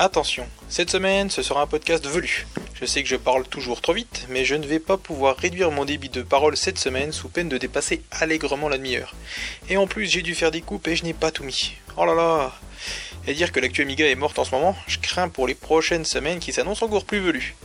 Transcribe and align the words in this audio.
Attention, 0.00 0.46
cette 0.68 0.90
semaine 0.90 1.28
ce 1.28 1.42
sera 1.42 1.60
un 1.60 1.66
podcast 1.66 2.06
velu. 2.06 2.46
Je 2.80 2.84
sais 2.84 3.02
que 3.02 3.08
je 3.08 3.16
parle 3.16 3.42
toujours 3.48 3.80
trop 3.80 3.94
vite, 3.94 4.26
mais 4.28 4.44
je 4.44 4.54
ne 4.54 4.64
vais 4.64 4.78
pas 4.78 4.96
pouvoir 4.96 5.36
réduire 5.36 5.72
mon 5.72 5.84
débit 5.84 6.08
de 6.08 6.22
parole 6.22 6.56
cette 6.56 6.78
semaine 6.78 7.10
sous 7.10 7.28
peine 7.28 7.48
de 7.48 7.58
dépasser 7.58 8.02
allègrement 8.12 8.68
la 8.68 8.78
demi-heure. 8.78 9.16
Et 9.68 9.76
en 9.76 9.88
plus 9.88 10.06
j'ai 10.06 10.22
dû 10.22 10.36
faire 10.36 10.52
des 10.52 10.60
coupes 10.60 10.86
et 10.86 10.94
je 10.94 11.02
n'ai 11.02 11.14
pas 11.14 11.32
tout 11.32 11.42
mis. 11.42 11.72
Oh 11.96 12.04
là 12.04 12.14
là 12.14 12.52
Et 13.26 13.34
dire 13.34 13.50
que 13.50 13.58
l'actu 13.58 13.82
Amiga 13.82 14.06
est 14.06 14.14
morte 14.14 14.38
en 14.38 14.44
ce 14.44 14.52
moment, 14.52 14.76
je 14.86 15.00
crains 15.00 15.28
pour 15.28 15.48
les 15.48 15.56
prochaines 15.56 16.04
semaines 16.04 16.38
qui 16.38 16.52
s'annoncent 16.52 16.86
encore 16.86 17.04
plus 17.04 17.18
velues. 17.18 17.56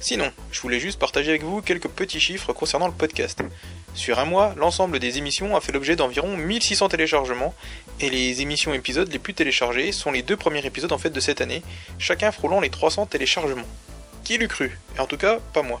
Sinon, 0.00 0.30
je 0.50 0.60
voulais 0.60 0.80
juste 0.80 0.98
partager 0.98 1.30
avec 1.30 1.42
vous 1.42 1.62
quelques 1.62 1.88
petits 1.88 2.20
chiffres 2.20 2.52
concernant 2.52 2.86
le 2.86 2.92
podcast. 2.92 3.42
Sur 3.94 4.18
un 4.18 4.24
mois, 4.24 4.54
l'ensemble 4.56 4.98
des 4.98 5.18
émissions 5.18 5.56
a 5.56 5.60
fait 5.60 5.72
l'objet 5.72 5.96
d'environ 5.96 6.36
1600 6.36 6.88
téléchargements, 6.88 7.54
et 8.00 8.10
les 8.10 8.42
émissions 8.42 8.74
épisodes 8.74 9.10
les 9.10 9.18
plus 9.18 9.34
téléchargés 9.34 9.92
sont 9.92 10.10
les 10.10 10.22
deux 10.22 10.36
premiers 10.36 10.66
épisodes 10.66 10.92
en 10.92 10.98
fait 10.98 11.10
de 11.10 11.20
cette 11.20 11.40
année, 11.40 11.62
chacun 11.98 12.32
frôlant 12.32 12.60
les 12.60 12.70
300 12.70 13.06
téléchargements. 13.06 13.68
Qui 14.24 14.38
l'eût 14.38 14.48
cru? 14.48 14.78
Et 14.96 15.00
en 15.00 15.06
tout 15.06 15.16
cas, 15.18 15.38
pas 15.52 15.62
moi. 15.62 15.80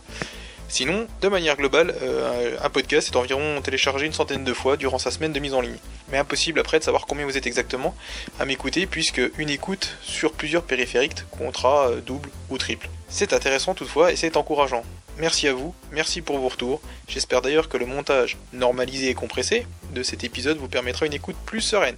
Sinon, 0.68 1.06
de 1.20 1.28
manière 1.28 1.56
globale, 1.56 1.94
euh, 2.02 2.56
un 2.62 2.70
podcast 2.70 3.08
est 3.08 3.16
environ 3.16 3.60
téléchargé 3.62 4.06
une 4.06 4.12
centaine 4.12 4.44
de 4.44 4.52
fois 4.52 4.76
durant 4.76 4.98
sa 4.98 5.10
semaine 5.10 5.32
de 5.32 5.40
mise 5.40 5.54
en 5.54 5.60
ligne. 5.60 5.76
Mais 6.10 6.18
impossible 6.18 6.58
après 6.60 6.78
de 6.78 6.84
savoir 6.84 7.06
combien 7.06 7.24
vous 7.24 7.36
êtes 7.36 7.46
exactement 7.46 7.94
à 8.40 8.44
m'écouter 8.44 8.86
puisque 8.86 9.20
une 9.38 9.50
écoute 9.50 9.96
sur 10.02 10.32
plusieurs 10.32 10.62
périphériques 10.62 11.28
comptera 11.30 11.90
euh, 11.90 12.00
double 12.00 12.30
ou 12.50 12.58
triple. 12.58 12.88
C'est 13.16 13.32
intéressant 13.32 13.74
toutefois 13.74 14.10
et 14.10 14.16
c'est 14.16 14.36
encourageant. 14.36 14.82
Merci 15.18 15.46
à 15.46 15.54
vous, 15.54 15.72
merci 15.92 16.20
pour 16.20 16.36
vos 16.38 16.48
retours. 16.48 16.80
J'espère 17.06 17.42
d'ailleurs 17.42 17.68
que 17.68 17.76
le 17.76 17.86
montage 17.86 18.36
normalisé 18.52 19.08
et 19.08 19.14
compressé 19.14 19.68
de 19.94 20.02
cet 20.02 20.24
épisode 20.24 20.58
vous 20.58 20.66
permettra 20.66 21.06
une 21.06 21.12
écoute 21.12 21.36
plus 21.46 21.60
sereine. 21.60 21.94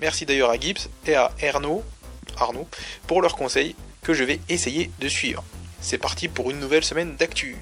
Merci 0.00 0.26
d'ailleurs 0.26 0.50
à 0.50 0.58
Gibbs 0.58 0.88
et 1.06 1.14
à 1.14 1.30
Arnaud, 1.40 1.84
pour 3.06 3.22
leurs 3.22 3.36
conseils 3.36 3.76
que 4.02 4.12
je 4.12 4.24
vais 4.24 4.40
essayer 4.48 4.90
de 4.98 5.06
suivre. 5.06 5.44
C'est 5.80 5.98
parti 5.98 6.26
pour 6.26 6.50
une 6.50 6.58
nouvelle 6.58 6.82
semaine 6.82 7.14
d'actu. 7.14 7.56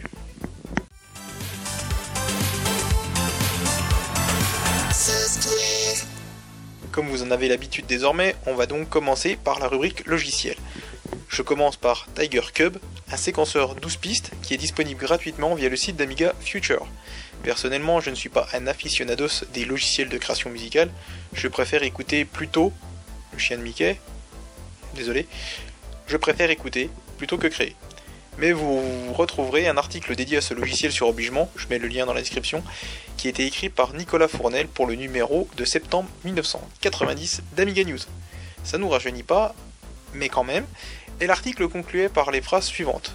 Comme 6.91 7.09
vous 7.09 7.23
en 7.23 7.31
avez 7.31 7.49
l'habitude 7.49 7.85
désormais, 7.85 8.35
on 8.47 8.55
va 8.55 8.65
donc 8.65 8.89
commencer 8.89 9.37
par 9.37 9.59
la 9.59 9.69
rubrique 9.69 10.07
logiciel. 10.07 10.57
Je 11.29 11.43
commence 11.43 11.77
par 11.77 12.07
Tiger 12.15 12.43
Cub, 12.53 12.79
un 13.11 13.17
séquenceur 13.17 13.75
12 13.75 13.97
pistes 13.97 14.31
qui 14.43 14.55
est 14.55 14.59
disponible 14.59 15.01
gratuitement 15.01 15.55
via 15.55 15.69
le 15.69 15.77
site 15.77 15.97
d'Amiga 15.97 16.35
Future. 16.41 16.87
Personnellement, 17.43 18.01
je 18.01 18.11
ne 18.11 18.15
suis 18.15 18.29
pas 18.29 18.49
un 18.53 18.67
aficionados 18.67 19.45
des 19.53 19.65
logiciels 19.65 20.09
de 20.09 20.19
création 20.19 20.51
musicale, 20.51 20.91
je 21.33 21.49
préfère 21.49 21.83
écouter 21.83 22.25
plutôt 22.25 22.73
le 23.33 23.39
chien 23.39 23.59
de 23.59 23.63
Mickey. 23.63 23.99
Désolé. 24.95 25.27
Je 26.07 26.17
préfère 26.17 26.51
écouter 26.51 26.91
plutôt 27.17 27.39
que 27.39 27.47
créer 27.47 27.77
mais 28.39 28.53
vous 28.53 29.13
retrouverez 29.13 29.69
un 29.69 29.77
article 29.77 30.15
dédié 30.17 30.39
à 30.39 30.41
ce 30.41 30.55
logiciel 30.55 30.93
sur 30.93 31.09
Obligement, 31.09 31.51
je 31.57 31.67
mets 31.69 31.79
le 31.79 31.89
lien 31.89 32.07
dans 32.07 32.15
la 32.15 32.21
description, 32.21 32.63
qui 33.17 33.27
a 33.27 33.31
été 33.31 33.47
écrit 33.47 33.69
par 33.69 33.95
Nicolas 33.95 34.29
Fournel 34.29 34.69
pour 34.69 34.87
le 34.87 34.95
numéro 34.95 35.49
de 35.57 35.65
septembre 35.65 36.09
1990 36.25 37.43
d'Amiga 37.57 37.85
News. 37.85 37.99
Ça 38.65 38.79
nous 38.79 38.89
rajeunit 38.89 39.23
pas, 39.23 39.55
mais 40.15 40.29
quand 40.29 40.45
même, 40.45 40.65
et 41.21 41.27
l'article 41.27 41.69
concluait 41.69 42.09
par 42.09 42.31
les 42.31 42.43
phrases 42.43 42.67
suivantes. 42.67 43.15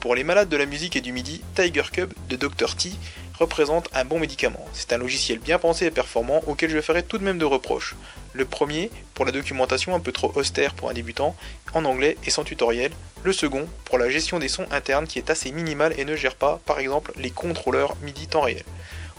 Pour 0.00 0.14
les 0.14 0.24
malades 0.24 0.48
de 0.48 0.56
la 0.56 0.66
musique 0.66 0.96
et 0.96 1.00
du 1.00 1.12
midi, 1.12 1.42
Tiger 1.54 1.82
Cub 1.92 2.12
de 2.28 2.36
Dr. 2.36 2.76
T 2.76 2.92
représente 3.38 3.88
un 3.94 4.04
bon 4.04 4.18
médicament. 4.18 4.64
C'est 4.72 4.92
un 4.92 4.98
logiciel 4.98 5.38
bien 5.38 5.58
pensé 5.58 5.86
et 5.86 5.90
performant 5.90 6.42
auquel 6.46 6.70
je 6.70 6.80
ferai 6.80 7.02
tout 7.02 7.18
de 7.18 7.24
même 7.24 7.38
de 7.38 7.44
reproches. 7.44 7.94
Le 8.32 8.44
premier, 8.44 8.90
pour 9.14 9.24
la 9.24 9.32
documentation 9.32 9.94
un 9.94 10.00
peu 10.00 10.12
trop 10.12 10.32
austère 10.36 10.74
pour 10.74 10.90
un 10.90 10.94
débutant, 10.94 11.34
en 11.74 11.84
anglais 11.84 12.16
et 12.24 12.30
sans 12.30 12.44
tutoriel. 12.44 12.92
Le 13.22 13.32
second, 13.32 13.68
pour 13.84 13.98
la 13.98 14.10
gestion 14.10 14.38
des 14.38 14.48
sons 14.48 14.66
internes 14.70 15.06
qui 15.06 15.18
est 15.18 15.30
assez 15.30 15.52
minimale 15.52 15.94
et 15.98 16.04
ne 16.04 16.16
gère 16.16 16.36
pas, 16.36 16.60
par 16.66 16.78
exemple, 16.78 17.12
les 17.16 17.30
contrôleurs 17.30 17.96
MIDI 18.02 18.26
temps 18.28 18.42
réel. 18.42 18.64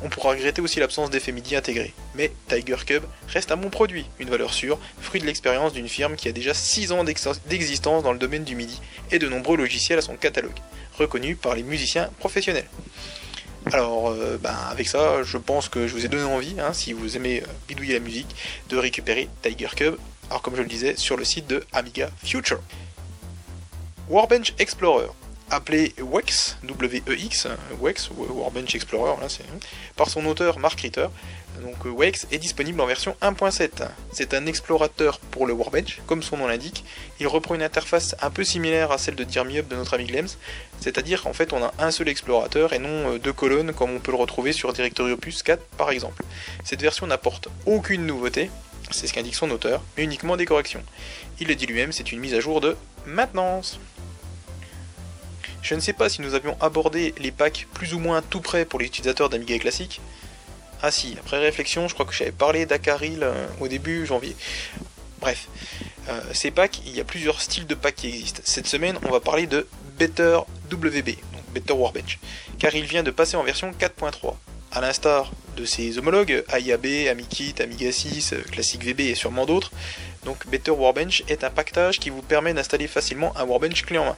On 0.04 0.10
pourra 0.10 0.30
regretter 0.30 0.62
aussi 0.62 0.80
l'absence 0.80 1.10
d'effet 1.10 1.32
MIDI 1.32 1.56
intégré. 1.56 1.94
Mais 2.14 2.32
Tiger 2.48 2.78
Cub 2.86 3.04
reste 3.28 3.52
un 3.52 3.58
bon 3.58 3.70
produit, 3.70 4.06
une 4.20 4.30
valeur 4.30 4.54
sûre, 4.54 4.78
fruit 5.02 5.20
de 5.20 5.26
l'expérience 5.26 5.74
d'une 5.74 5.90
firme 5.90 6.16
qui 6.16 6.28
a 6.30 6.32
déjà 6.32 6.54
6 6.54 6.92
ans 6.92 7.04
d'existence 7.04 8.04
dans 8.04 8.12
le 8.12 8.20
domaine 8.20 8.44
du 8.44 8.56
MIDI 8.56 8.80
et 9.12 9.18
de 9.18 9.28
nombreux 9.28 9.58
logiciels 9.58 9.98
à 9.98 10.04
son 10.04 10.16
catalogue, 10.16 10.60
reconnu 10.98 11.36
par 11.36 11.56
les 11.56 11.64
musiciens 11.64 12.12
professionnels. 12.20 12.68
Alors, 13.74 14.10
euh, 14.10 14.38
ben, 14.42 14.56
avec 14.70 14.88
ça, 14.88 15.24
je 15.24 15.38
pense 15.38 15.68
que 15.68 15.88
je 15.88 15.94
vous 15.94 16.06
ai 16.06 16.08
donné 16.08 16.24
envie, 16.24 16.56
hein, 16.60 16.74
si 16.74 16.94
vous 16.94 17.18
aimez 17.18 17.42
euh, 17.42 17.48
bidouiller 17.68 17.96
la 17.96 18.00
musique, 18.00 18.34
de 18.70 18.78
récupérer 18.78 19.28
Tiger 19.42 19.70
Cub, 19.76 19.98
alors 20.30 20.42
comme 20.42 20.56
je 20.56 20.62
le 20.62 20.68
disais, 20.68 20.96
sur 20.96 21.18
le 21.18 21.26
site 21.26 21.48
de 21.48 21.66
Amiga 21.74 22.10
Future. 22.24 22.62
Warbench 24.10 24.54
Explorer, 24.60 25.10
appelé 25.50 25.94
WEX, 26.00 26.58
W-E-X, 26.64 27.48
WEX, 27.80 28.10
Warbench 28.16 28.76
Explorer, 28.76 29.14
par 29.96 30.10
son 30.10 30.26
auteur 30.26 30.60
Mark 30.60 30.80
Ritter, 30.80 31.08
donc 31.62 31.86
euh, 31.86 31.90
WEX 31.90 32.28
est 32.32 32.38
disponible 32.38 32.80
en 32.82 32.86
version 32.86 33.16
1.7. 33.22 33.88
C'est 34.12 34.34
un 34.34 34.46
explorateur 34.46 35.20
pour 35.20 35.48
le 35.48 35.54
Warbench, 35.54 36.00
comme 36.06 36.22
son 36.22 36.38
nom 36.38 36.48
l'indique. 36.48 36.84
Il 37.20 37.28
reprend 37.28 37.56
une 37.56 37.64
interface 37.64 38.16
un 38.22 38.30
peu 38.30 38.44
similaire 38.44 38.92
à 38.92 38.98
celle 38.98 39.16
de 39.16 39.24
DirMeUp 39.24 39.68
de 39.68 39.76
notre 39.76 39.96
ami 39.96 40.06
Glems, 40.06 40.30
c'est-à-dire 40.80 41.24
qu'en 41.24 41.34
fait 41.34 41.54
on 41.54 41.64
a 41.64 41.74
un 41.80 41.92
seul 41.92 42.10
explorateur 42.10 42.74
et 42.74 42.80
non 42.80 43.14
euh, 43.14 43.20
deux 43.20 43.34
colonnes 43.34 43.74
comme 43.74 43.92
on 43.92 44.00
peut 44.00 44.12
le 44.12 44.18
retrouver 44.18 44.54
sur 44.54 44.72
Directory 44.74 45.12
Opus 45.12 45.44
4 45.44 45.64
par 45.78 45.92
exemple. 45.92 46.24
Cette 46.64 46.82
version 46.82 47.08
n'apporte 47.08 47.48
aucune 47.66 48.06
nouveauté, 48.06 48.52
c'est 48.92 49.08
ce 49.08 49.14
qu'indique 49.14 49.36
son 49.36 49.50
auteur, 49.52 49.82
mais 49.98 50.04
uniquement 50.04 50.38
des 50.38 50.46
corrections. 50.46 50.84
Il 51.40 51.48
le 51.48 51.56
dit 51.56 51.66
lui-même, 51.66 51.92
c'est 51.92 52.12
une 52.12 52.20
mise 52.20 52.34
à 52.34 52.40
jour 52.40 52.62
de 52.62 52.76
maintenance. 53.06 53.80
Je 55.62 55.76
ne 55.76 55.80
sais 55.80 55.94
pas 55.94 56.10
si 56.10 56.22
nous 56.22 56.34
avions 56.34 56.58
abordé 56.62 57.14
les 57.18 57.32
packs 57.32 57.68
plus 57.74 57.94
ou 57.94 58.00
moins 58.00 58.22
tout 58.22 58.42
prêts 58.42 58.66
pour 58.66 58.80
les 58.80 58.86
utilisateurs 58.86 59.30
d'Amiga 59.30 59.58
classique, 59.60 60.02
ah 60.82 60.92
si, 60.92 61.18
après 61.20 61.40
réflexion, 61.40 61.88
je 61.88 61.96
crois 61.96 62.06
que 62.06 62.14
j'avais 62.14 62.32
parlé 62.32 62.68
d'Acaril 62.68 63.24
euh, 63.24 63.48
au 63.60 63.68
début 63.68 64.06
janvier. 64.06 64.36
Bref, 65.20 65.48
euh, 66.08 66.22
ces 66.32 66.52
packs, 66.52 66.82
il 66.86 66.96
y 66.96 67.00
a 67.00 67.04
plusieurs 67.04 67.42
styles 67.42 67.66
de 67.66 67.74
packs 67.74 67.96
qui 67.96 68.08
existent. 68.10 68.42
Cette 68.46 68.68
semaine, 68.68 68.98
on 69.04 69.10
va 69.10 69.20
parler 69.20 69.48
de 69.48 69.68
Better 69.98 70.40
WB, 70.72 71.18
Better 71.54 71.74
Warbench, 71.74 72.20
car 72.60 72.76
il 72.76 72.86
vient 72.86 73.02
de 73.02 73.10
passer 73.10 73.36
en 73.38 73.44
version 73.44 73.72
4.3. 73.72 74.36
A 74.72 74.82
l'instar 74.82 75.32
de 75.56 75.66
ses 75.66 75.98
homologues, 75.98 76.44
AIAB, 76.54 77.10
AmiKit, 77.10 77.56
Amiga 77.60 77.92
6, 77.92 78.34
euh, 78.34 78.42
Classic 78.52 78.84
VB 78.84 79.10
et 79.10 79.16
sûrement 79.16 79.48
d'autres, 79.48 79.72
donc 80.26 80.46
Better 80.48 80.72
Warbench 80.72 81.24
est 81.28 81.44
un 81.44 81.50
pactage 81.50 82.00
qui 82.00 82.12
vous 82.12 82.22
permet 82.22 82.54
d'installer 82.54 82.88
facilement 82.88 83.36
un 83.36 83.46
Warbench 83.46 83.84
clé 83.84 83.98
en 83.98 84.06
main. 84.06 84.18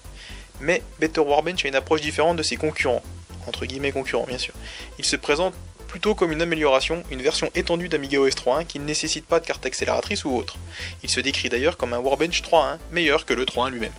Mais 0.62 0.81
Better 1.00 1.22
Warbench 1.22 1.66
a 1.66 1.68
une 1.68 1.75
approche 1.75 2.02
différente 2.02 2.38
de 2.38 2.44
ses 2.44 2.56
concurrents, 2.56 3.03
entre 3.47 3.66
guillemets 3.66 3.92
concurrents 3.92 4.25
bien 4.28 4.38
sûr. 4.38 4.53
Il 4.97 5.06
se 5.06 5.16
présente 5.16 5.53
plutôt 5.88 6.14
comme 6.14 6.31
une 6.31 6.42
amélioration, 6.42 7.03
une 7.09 7.22
version 7.22 7.50
étendue 7.56 7.90
d'Amiga 7.90 8.20
OS 8.20 8.36
3.1 8.36 8.66
qui 8.66 8.80
ne 8.80 8.86
nécessite 8.86 9.25
pas 9.25 9.40
de 9.40 9.46
carte 9.46 9.66
accélératrice 9.66 10.24
ou 10.24 10.36
autre. 10.36 10.58
Il 11.03 11.09
se 11.09 11.19
décrit 11.19 11.50
d'ailleurs 11.50 11.78
comme 11.78 11.94
un 11.94 12.00
Warbench 12.00 12.44
3.1 12.44 12.78
meilleur 12.92 13.25
que 13.25 13.34
le 13.34 13.46
3.1 13.46 13.72
lui-même. 13.72 13.94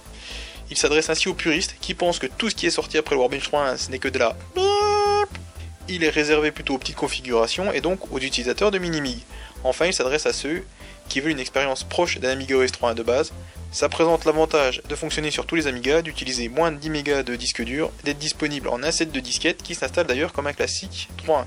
Il 0.71 0.77
s'adresse 0.77 1.11
ainsi 1.11 1.29
aux 1.29 1.35
puristes 1.35 1.75
qui 1.81 1.95
pensent 1.95 2.21
que 2.21 2.29
tout 2.29 2.49
ce 2.49 2.55
qui 2.55 2.67
est 2.67 2.71
sorti 2.71 2.97
après 2.97 3.17
le 3.17 3.21
Warbench 3.21 3.51
3.1 3.51 3.77
ce 3.77 3.91
n'est 3.91 3.99
que 3.99 4.09
de 4.09 4.19
la 4.19 4.37
il 5.91 6.05
est 6.05 6.11
réservé 6.11 6.53
plutôt 6.53 6.75
aux 6.75 6.79
petites 6.79 6.97
configurations 6.97 7.73
et 7.73 7.81
donc 7.81 8.13
aux 8.13 8.19
utilisateurs 8.19 8.71
de 8.71 8.79
Minimig. 8.79 9.19
Enfin, 9.65 9.87
il 9.87 9.93
s'adresse 9.93 10.27
à 10.27 10.33
ceux 10.33 10.65
qui 11.09 11.21
veulent 11.21 11.33
une 11.33 11.41
expérience 11.41 11.83
proche 11.83 12.19
d'un 12.19 12.31
Amiga 12.31 12.57
OS 12.57 12.71
3.1 12.71 12.95
de 12.95 13.03
base. 13.03 13.33
Ça 13.73 13.89
présente 13.89 14.25
l'avantage 14.25 14.83
de 14.89 14.97
fonctionner 14.97 15.31
sur 15.31 15.47
tous 15.47 15.55
les 15.55 15.69
Amiga, 15.69 16.03
d'utiliser 16.03 16.49
moins 16.49 16.73
de 16.73 16.77
10 16.77 16.91
MB 16.91 17.23
de 17.23 17.37
disque 17.37 17.63
dur, 17.63 17.93
d'être 18.03 18.19
disponible 18.19 18.69
en 18.69 18.83
un 18.83 18.91
set 18.91 19.13
de 19.13 19.21
disquettes 19.21 19.63
qui 19.63 19.77
s'installe 19.77 20.09
d'ailleurs 20.09 20.33
comme 20.33 20.49
un 20.49 20.53
classique 20.53 21.09
3.1. 21.25 21.45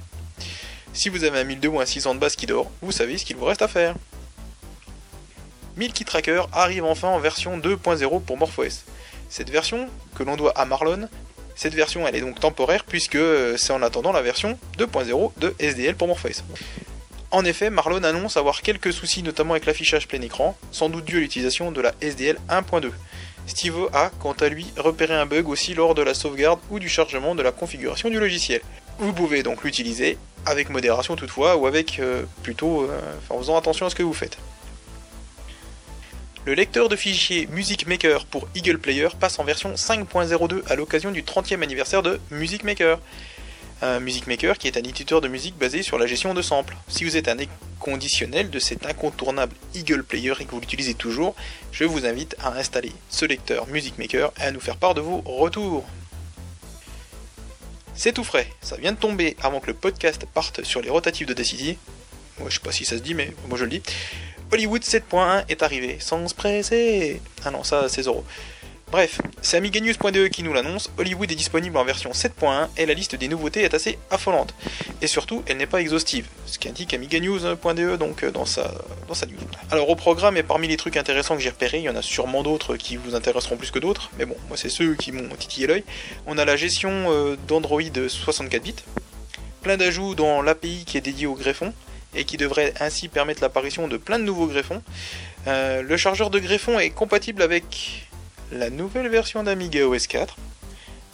Si 0.93 1.09
vous 1.09 1.25
avez 1.25 1.39
un 1.39 1.43
1002 1.43 1.67
ou 1.67 1.81
un 1.81 1.85
600 1.85 2.15
de 2.15 2.19
base 2.19 2.37
qui 2.37 2.45
dort, 2.45 2.71
vous 2.81 2.93
savez 2.93 3.17
ce 3.17 3.25
qu'il 3.25 3.35
vous 3.35 3.43
reste 3.43 3.61
à 3.61 3.67
faire. 3.67 3.95
Milky 5.75 6.05
Tracker 6.05 6.43
arrive 6.53 6.85
enfin 6.85 7.09
en 7.09 7.19
version 7.19 7.57
2.0 7.57 8.21
pour 8.21 8.37
MorphOS. 8.37 8.85
Cette 9.27 9.49
version, 9.49 9.89
que 10.15 10.23
l'on 10.23 10.37
doit 10.37 10.57
à 10.57 10.63
Marlon, 10.63 11.09
cette 11.55 11.73
version 11.73 12.07
elle 12.07 12.15
est 12.15 12.21
donc 12.21 12.39
temporaire 12.39 12.85
puisque 12.85 13.15
euh, 13.15 13.57
c'est 13.57 13.73
en 13.73 13.81
attendant 13.81 14.13
la 14.13 14.21
version 14.21 14.57
2.0 14.77 15.31
de 15.37 15.53
SDL 15.59 15.95
pour 15.95 16.07
MorphOS. 16.07 16.43
En 17.33 17.45
effet, 17.45 17.71
Marlon 17.71 18.03
annonce 18.03 18.37
avoir 18.37 18.61
quelques 18.61 18.93
soucis 18.93 19.23
notamment 19.23 19.55
avec 19.55 19.65
l'affichage 19.65 20.07
plein 20.07 20.21
écran, 20.21 20.55
sans 20.71 20.89
doute 20.89 21.05
dû 21.05 21.17
à 21.17 21.19
l'utilisation 21.19 21.71
de 21.71 21.81
la 21.81 21.91
SDL 21.99 22.37
1.2. 22.47 22.91
Steve 23.47 23.89
a, 23.91 24.11
quant 24.19 24.33
à 24.33 24.49
lui, 24.49 24.67
repéré 24.77 25.15
un 25.15 25.25
bug 25.25 25.49
aussi 25.49 25.73
lors 25.73 25.95
de 25.95 26.03
la 26.03 26.13
sauvegarde 26.13 26.59
ou 26.69 26.77
du 26.77 26.87
chargement 26.87 27.33
de 27.33 27.41
la 27.41 27.51
configuration 27.51 28.11
du 28.11 28.19
logiciel. 28.19 28.61
Vous 28.99 29.13
pouvez 29.13 29.41
donc 29.41 29.63
l'utiliser 29.63 30.19
avec 30.45 30.69
modération 30.69 31.15
toutefois, 31.15 31.55
ou 31.55 31.65
avec 31.65 31.97
euh, 31.97 32.21
plutôt 32.43 32.83
euh, 32.83 32.99
en 33.31 33.39
faisant 33.39 33.57
attention 33.57 33.87
à 33.87 33.89
ce 33.89 33.95
que 33.95 34.03
vous 34.03 34.13
faites. 34.13 34.37
Le 36.45 36.53
lecteur 36.53 36.87
de 36.87 36.95
fichiers 36.95 37.47
Music 37.47 37.87
Maker 37.87 38.25
pour 38.25 38.47
Eagle 38.53 38.77
Player 38.77 39.07
passe 39.19 39.39
en 39.39 39.43
version 39.43 39.73
5.02 39.73 40.61
à 40.69 40.75
l'occasion 40.75 41.09
du 41.09 41.23
30e 41.23 41.63
anniversaire 41.63 42.03
de 42.03 42.19
Music 42.29 42.63
Maker. 42.63 42.99
Music 43.99 44.27
Maker 44.27 44.57
qui 44.57 44.67
est 44.67 44.77
un 44.77 44.83
éditeur 44.83 45.21
de 45.21 45.27
musique 45.27 45.57
basé 45.57 45.83
sur 45.83 45.97
la 45.97 46.07
gestion 46.07 46.33
de 46.33 46.41
samples. 46.41 46.75
Si 46.87 47.03
vous 47.03 47.17
êtes 47.17 47.27
un 47.27 47.37
conditionnel 47.79 48.49
de 48.49 48.59
cet 48.59 48.85
incontournable 48.85 49.55
Eagle 49.75 50.03
Player 50.03 50.33
et 50.39 50.45
que 50.45 50.51
vous 50.51 50.61
l'utilisez 50.61 50.93
toujours, 50.93 51.35
je 51.71 51.83
vous 51.83 52.05
invite 52.05 52.35
à 52.41 52.57
installer 52.57 52.93
ce 53.09 53.25
lecteur 53.25 53.67
Music 53.67 53.97
Maker 53.97 54.31
et 54.39 54.43
à 54.43 54.51
nous 54.51 54.61
faire 54.61 54.77
part 54.77 54.93
de 54.93 55.01
vos 55.01 55.21
retours. 55.25 55.85
C'est 57.93 58.13
tout 58.13 58.23
frais, 58.23 58.47
ça 58.61 58.77
vient 58.77 58.93
de 58.93 58.97
tomber 58.97 59.35
avant 59.43 59.59
que 59.59 59.67
le 59.67 59.73
podcast 59.73 60.25
parte 60.33 60.63
sur 60.63 60.81
les 60.81 60.89
rotatifs 60.89 61.27
de 61.27 61.33
Decity. 61.33 61.77
Moi 62.39 62.49
je 62.49 62.55
sais 62.55 62.63
pas 62.63 62.71
si 62.71 62.85
ça 62.85 62.97
se 62.97 63.01
dit, 63.01 63.13
mais 63.13 63.33
moi 63.47 63.57
je 63.57 63.65
le 63.65 63.69
dis. 63.69 63.83
Hollywood 64.51 64.81
7.1 64.81 65.45
est 65.49 65.61
arrivé, 65.61 65.97
sans 65.99 66.27
se 66.27 66.33
presser. 66.33 67.21
Ah 67.43 67.51
non, 67.51 67.63
ça 67.63 67.89
c'est 67.89 68.03
Zoro. 68.03 68.23
Bref, 68.93 69.21
c'est 69.41 69.57
AmigaNews.de 69.57 70.27
qui 70.27 70.43
nous 70.43 70.53
l'annonce, 70.53 70.91
Hollywood 70.99 71.31
est 71.31 71.35
disponible 71.35 71.75
en 71.77 71.83
version 71.83 72.11
7.1 72.11 72.67
et 72.77 72.85
la 72.85 72.93
liste 72.93 73.15
des 73.15 73.27
nouveautés 73.27 73.63
est 73.63 73.73
assez 73.73 73.97
affolante. 74.11 74.53
Et 75.01 75.07
surtout, 75.07 75.41
elle 75.47 75.57
n'est 75.57 75.65
pas 75.65 75.81
exhaustive, 75.81 76.27
ce 76.45 76.59
qu'indique 76.59 76.93
AmigaNews.de 76.93 77.95
donc 77.95 78.21
euh, 78.21 78.29
dans 78.29 78.45
sa, 78.45 78.71
dans 79.07 79.15
sa 79.15 79.25
news. 79.25 79.33
Alors 79.71 79.89
au 79.89 79.95
programme 79.95 80.37
et 80.37 80.43
parmi 80.43 80.67
les 80.67 80.77
trucs 80.77 80.95
intéressants 80.95 81.35
que 81.35 81.41
j'ai 81.41 81.49
repérés, 81.49 81.79
il 81.79 81.85
y 81.85 81.89
en 81.89 81.95
a 81.95 82.03
sûrement 82.03 82.43
d'autres 82.43 82.77
qui 82.77 82.97
vous 82.97 83.15
intéresseront 83.15 83.57
plus 83.57 83.71
que 83.71 83.79
d'autres, 83.79 84.11
mais 84.19 84.25
bon, 84.25 84.35
moi 84.47 84.57
c'est 84.57 84.69
ceux 84.69 84.93
qui 84.93 85.11
m'ont 85.11 85.35
titillé 85.39 85.65
l'œil. 85.65 85.83
On 86.27 86.37
a 86.37 86.45
la 86.45 86.55
gestion 86.55 86.91
euh, 87.09 87.35
d'Android 87.47 87.81
64 88.07 88.61
bits, 88.61 88.75
plein 89.63 89.77
d'ajouts 89.77 90.13
dans 90.13 90.43
l'API 90.43 90.85
qui 90.85 90.99
est 90.99 91.01
dédié 91.01 91.25
au 91.25 91.33
greffon, 91.33 91.73
et 92.13 92.25
qui 92.25 92.37
devrait 92.37 92.75
ainsi 92.79 93.07
permettre 93.07 93.41
l'apparition 93.41 93.87
de 93.87 93.97
plein 93.97 94.19
de 94.19 94.23
nouveaux 94.23 94.45
greffons. 94.45 94.83
Euh, 95.47 95.81
le 95.81 95.97
chargeur 95.97 96.29
de 96.29 96.37
greffon 96.37 96.77
est 96.77 96.91
compatible 96.91 97.41
avec 97.41 98.07
la 98.53 98.69
nouvelle 98.69 99.09
version 99.09 99.43
d'Amiga 99.43 99.87
OS 99.87 100.07
4. 100.07 100.37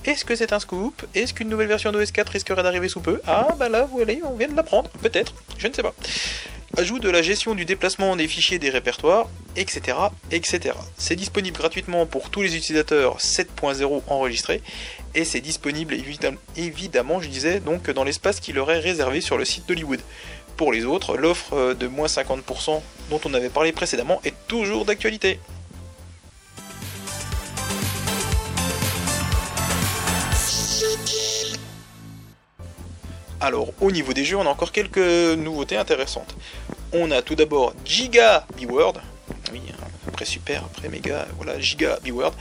Est-ce 0.05 0.25
que 0.25 0.35
c'est 0.35 0.53
un 0.53 0.59
scoop? 0.59 1.05
Est-ce 1.15 1.33
qu'une 1.33 1.49
nouvelle 1.49 1.67
version 1.67 1.91
d'OS 1.91 2.11
4 2.11 2.29
risquerait 2.29 2.63
d'arriver 2.63 2.89
sous 2.89 3.01
peu? 3.01 3.21
Ah 3.27 3.47
bah 3.57 3.69
là, 3.69 3.83
vous 3.83 3.97
voyez, 3.97 4.21
on 4.23 4.35
vient 4.35 4.47
de 4.47 4.55
l'apprendre, 4.55 4.89
peut-être, 5.01 5.33
je 5.57 5.67
ne 5.67 5.73
sais 5.73 5.81
pas. 5.81 5.93
Ajout 6.77 6.99
de 6.99 7.09
la 7.09 7.21
gestion 7.21 7.55
du 7.55 7.65
déplacement 7.65 8.15
des 8.15 8.27
fichiers 8.27 8.59
des 8.59 8.69
répertoires, 8.69 9.27
etc. 9.55 9.97
etc. 10.31 10.75
C'est 10.97 11.15
disponible 11.15 11.57
gratuitement 11.57 12.05
pour 12.05 12.29
tous 12.29 12.41
les 12.41 12.55
utilisateurs 12.55 13.17
7.0 13.17 14.03
enregistrés, 14.07 14.61
et 15.15 15.25
c'est 15.25 15.41
disponible 15.41 15.95
évidemment, 16.55 17.21
je 17.21 17.27
disais, 17.27 17.59
donc 17.59 17.89
dans 17.89 18.03
l'espace 18.03 18.39
qui 18.39 18.53
leur 18.53 18.69
est 18.71 18.79
réservé 18.79 19.21
sur 19.21 19.37
le 19.37 19.45
site 19.45 19.67
d'Hollywood. 19.67 20.01
Pour 20.55 20.71
les 20.71 20.85
autres, 20.85 21.17
l'offre 21.17 21.73
de 21.73 21.87
moins 21.87 22.07
50% 22.07 22.81
dont 23.09 23.21
on 23.25 23.33
avait 23.33 23.49
parlé 23.49 23.71
précédemment 23.71 24.21
est 24.25 24.35
toujours 24.47 24.85
d'actualité. 24.85 25.39
Alors, 33.41 33.69
au 33.79 33.91
niveau 33.91 34.13
des 34.13 34.25
jeux, 34.25 34.37
on 34.37 34.45
a 34.45 34.49
encore 34.49 34.71
quelques 34.71 34.97
nouveautés 34.97 35.77
intéressantes. 35.77 36.35
On 36.91 37.09
a 37.11 37.21
tout 37.21 37.35
d'abord 37.35 37.73
Giga 37.85 38.45
B-Word. 38.57 38.95
Oui, 39.53 39.61
après 40.07 40.25
super, 40.25 40.65
après 40.65 40.89
méga, 40.89 41.25
voilà, 41.37 41.59
Giga 41.59 41.99
B-Word. 42.03 42.33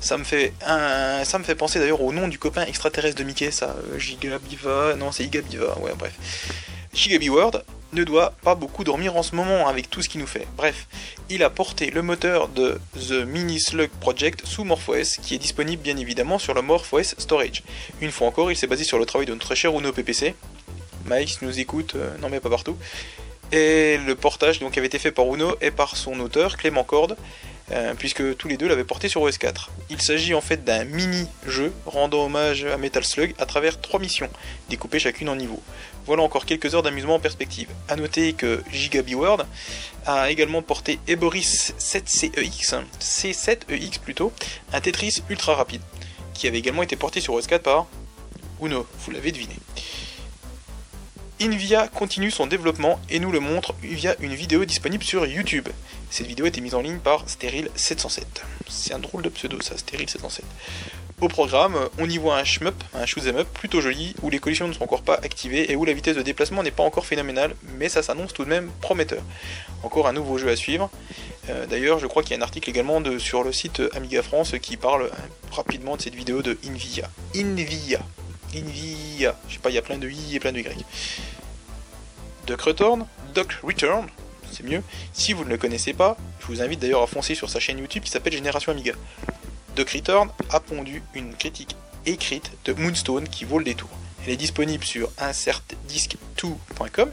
Ça 0.00 0.16
me 0.16 0.24
fait 0.24 0.52
un, 0.64 1.24
ça 1.24 1.38
me 1.38 1.44
fait 1.44 1.54
penser 1.56 1.80
d'ailleurs 1.80 2.02
au 2.02 2.12
nom 2.12 2.28
du 2.28 2.38
copain 2.38 2.64
extraterrestre 2.66 3.18
de 3.18 3.24
Mickey, 3.24 3.50
ça, 3.50 3.74
euh, 3.92 3.98
Giga 3.98 4.38
Biva, 4.38 4.94
non, 4.94 5.10
c'est 5.10 5.24
Giga 5.24 5.40
Biva, 5.40 5.76
ouais, 5.80 5.92
bref. 5.98 6.12
Giga 6.92 7.18
B-Word, 7.18 7.62
ne 7.94 8.04
doit 8.04 8.32
pas 8.42 8.54
beaucoup 8.54 8.84
dormir 8.84 9.16
en 9.16 9.22
ce 9.22 9.34
moment 9.34 9.68
avec 9.68 9.88
tout 9.88 10.02
ce 10.02 10.08
qu'il 10.08 10.20
nous 10.20 10.26
fait. 10.26 10.46
Bref, 10.56 10.86
il 11.30 11.42
a 11.42 11.50
porté 11.50 11.90
le 11.90 12.02
moteur 12.02 12.48
de 12.48 12.80
The 12.96 13.24
Mini 13.26 13.60
Slug 13.60 13.90
Project 14.00 14.44
sous 14.46 14.64
MorphOS, 14.64 15.20
qui 15.22 15.34
est 15.34 15.38
disponible 15.38 15.82
bien 15.82 15.96
évidemment 15.96 16.38
sur 16.38 16.54
le 16.54 16.62
MorphOS 16.62 17.14
Storage. 17.18 17.62
Une 18.00 18.10
fois 18.10 18.28
encore, 18.28 18.50
il 18.50 18.56
s'est 18.56 18.66
basé 18.66 18.84
sur 18.84 18.98
le 18.98 19.06
travail 19.06 19.26
de 19.26 19.32
notre 19.32 19.54
cher 19.54 19.72
Uno 19.72 19.92
PPC. 19.92 20.34
Mike 21.06 21.38
nous 21.42 21.60
écoute, 21.60 21.94
euh, 21.96 22.10
non 22.20 22.28
mais 22.28 22.40
pas 22.40 22.50
partout. 22.50 22.76
Et 23.52 23.98
le 23.98 24.14
portage 24.14 24.58
donc 24.58 24.76
avait 24.78 24.86
été 24.86 24.98
fait 24.98 25.12
par 25.12 25.32
Uno 25.32 25.54
et 25.60 25.70
par 25.70 25.96
son 25.96 26.18
auteur 26.20 26.56
Clément 26.56 26.84
Corde, 26.84 27.16
euh, 27.72 27.94
puisque 27.96 28.36
tous 28.36 28.48
les 28.48 28.56
deux 28.56 28.68
l'avaient 28.68 28.84
porté 28.84 29.08
sur 29.08 29.22
OS 29.22 29.38
4. 29.38 29.70
Il 29.90 30.00
s'agit 30.02 30.34
en 30.34 30.40
fait 30.40 30.64
d'un 30.64 30.84
mini-jeu 30.84 31.72
rendant 31.86 32.24
hommage 32.24 32.64
à 32.64 32.76
Metal 32.76 33.04
Slug 33.04 33.34
à 33.38 33.46
travers 33.46 33.80
trois 33.80 34.00
missions, 34.00 34.28
découpées 34.68 34.98
chacune 34.98 35.28
en 35.28 35.36
niveaux. 35.36 35.62
Voilà 36.06 36.22
encore 36.22 36.44
quelques 36.44 36.74
heures 36.74 36.82
d'amusement 36.82 37.14
en 37.14 37.20
perspective. 37.20 37.68
A 37.88 37.96
noter 37.96 38.34
que 38.34 38.62
Gigaby 38.70 39.14
World 39.14 39.46
a 40.06 40.30
également 40.30 40.60
porté 40.60 40.98
Eboris 41.06 41.72
7CEX, 41.78 42.82
C7EX 43.00 43.98
plutôt, 44.00 44.32
un 44.72 44.80
Tetris 44.80 45.22
ultra 45.30 45.54
rapide, 45.54 45.80
qui 46.34 46.46
avait 46.46 46.58
également 46.58 46.82
été 46.82 46.96
porté 46.96 47.20
sur 47.20 47.34
OS 47.34 47.46
4 47.46 47.62
par 47.62 47.86
Uno, 48.62 48.86
vous 49.00 49.10
l'avez 49.10 49.32
deviné. 49.32 49.54
Invia 51.40 51.88
continue 51.88 52.30
son 52.30 52.46
développement 52.46 53.00
et 53.10 53.18
nous 53.18 53.32
le 53.32 53.40
montre 53.40 53.74
via 53.82 54.14
une 54.20 54.34
vidéo 54.34 54.64
disponible 54.64 55.02
sur 55.02 55.26
YouTube. 55.26 55.68
Cette 56.08 56.26
vidéo 56.26 56.44
a 56.44 56.48
été 56.48 56.60
mise 56.60 56.74
en 56.74 56.80
ligne 56.80 56.98
par 56.98 57.26
Sterile707. 57.26 58.22
C'est 58.68 58.94
un 58.94 59.00
drôle 59.00 59.22
de 59.22 59.28
pseudo 59.30 59.60
ça, 59.60 59.74
Sterile707. 59.74 60.42
Au 61.20 61.28
programme, 61.28 61.76
on 61.98 62.10
y 62.10 62.18
voit 62.18 62.36
un 62.36 62.44
shmup, 62.44 62.74
un 62.92 63.06
shoot'em 63.06 63.36
up 63.36 63.48
plutôt 63.54 63.80
joli, 63.80 64.14
où 64.22 64.30
les 64.30 64.40
collisions 64.40 64.66
ne 64.66 64.72
sont 64.72 64.82
encore 64.82 65.02
pas 65.02 65.14
activées 65.14 65.70
et 65.70 65.76
où 65.76 65.84
la 65.84 65.92
vitesse 65.92 66.16
de 66.16 66.22
déplacement 66.22 66.62
n'est 66.62 66.72
pas 66.72 66.82
encore 66.82 67.06
phénoménale, 67.06 67.54
mais 67.78 67.88
ça 67.88 68.02
s'annonce 68.02 68.32
tout 68.32 68.44
de 68.44 68.50
même 68.50 68.70
prometteur. 68.80 69.22
Encore 69.84 70.08
un 70.08 70.12
nouveau 70.12 70.38
jeu 70.38 70.48
à 70.48 70.56
suivre. 70.56 70.90
Euh, 71.48 71.66
d'ailleurs, 71.66 72.00
je 72.00 72.06
crois 72.06 72.22
qu'il 72.22 72.32
y 72.32 72.34
a 72.34 72.38
un 72.38 72.42
article 72.42 72.68
également 72.68 73.00
sur 73.18 73.44
le 73.44 73.52
site 73.52 73.80
Amiga 73.94 74.22
France 74.22 74.54
qui 74.60 74.76
parle 74.76 75.04
euh, 75.04 75.10
rapidement 75.52 75.96
de 75.96 76.02
cette 76.02 76.16
vidéo 76.16 76.42
de 76.42 76.58
Invia. 76.66 77.08
Invia. 77.36 78.00
Invia. 78.54 79.36
Je 79.48 79.54
sais 79.54 79.60
pas, 79.60 79.70
il 79.70 79.76
y 79.76 79.78
a 79.78 79.82
plein 79.82 79.98
de 79.98 80.08
i 80.08 80.34
et 80.34 80.40
plein 80.40 80.52
de 80.52 80.58
y. 80.58 80.84
Duck 82.46 82.60
Return, 82.60 83.06
Duck 83.34 83.52
Return, 83.62 84.06
c'est 84.50 84.64
mieux. 84.64 84.82
Si 85.12 85.32
vous 85.32 85.44
ne 85.44 85.50
le 85.50 85.58
connaissez 85.58 85.92
pas, 85.94 86.16
je 86.40 86.46
vous 86.46 86.60
invite 86.60 86.80
d'ailleurs 86.80 87.02
à 87.02 87.06
foncer 87.06 87.34
sur 87.34 87.48
sa 87.48 87.60
chaîne 87.60 87.78
YouTube 87.78 88.02
qui 88.02 88.10
s'appelle 88.10 88.32
Génération 88.32 88.72
Amiga. 88.72 88.92
Duck 89.76 89.90
Return 89.90 90.28
a 90.50 90.60
pondu 90.60 91.02
une 91.14 91.34
critique 91.34 91.76
écrite 92.06 92.52
de 92.64 92.72
Moonstone 92.74 93.28
qui 93.28 93.44
vaut 93.44 93.58
le 93.58 93.64
détour. 93.64 93.88
Elle 94.24 94.32
est 94.32 94.36
disponible 94.36 94.84
sur 94.84 95.10
insertdisc2.com 95.18 97.10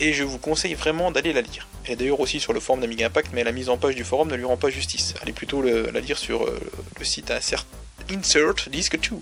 et 0.00 0.12
je 0.12 0.24
vous 0.24 0.38
conseille 0.38 0.74
vraiment 0.74 1.10
d'aller 1.10 1.32
la 1.32 1.42
lire. 1.42 1.68
Elle 1.84 1.92
est 1.92 1.96
d'ailleurs 1.96 2.20
aussi 2.20 2.40
sur 2.40 2.52
le 2.52 2.60
forum 2.60 2.80
d'Amiga 2.80 3.06
Impact, 3.06 3.32
mais 3.34 3.44
la 3.44 3.52
mise 3.52 3.68
en 3.68 3.76
page 3.76 3.94
du 3.94 4.04
forum 4.04 4.30
ne 4.30 4.34
lui 4.34 4.44
rend 4.44 4.56
pas 4.56 4.70
justice. 4.70 5.14
Allez 5.20 5.32
plutôt 5.32 5.62
la 5.62 6.00
lire 6.00 6.18
sur 6.18 6.44
euh, 6.44 6.58
le 6.98 7.04
site 7.04 7.30
insert, 7.30 7.66
Insert 8.10 8.68
Disc 8.70 8.98
2. 8.98 9.16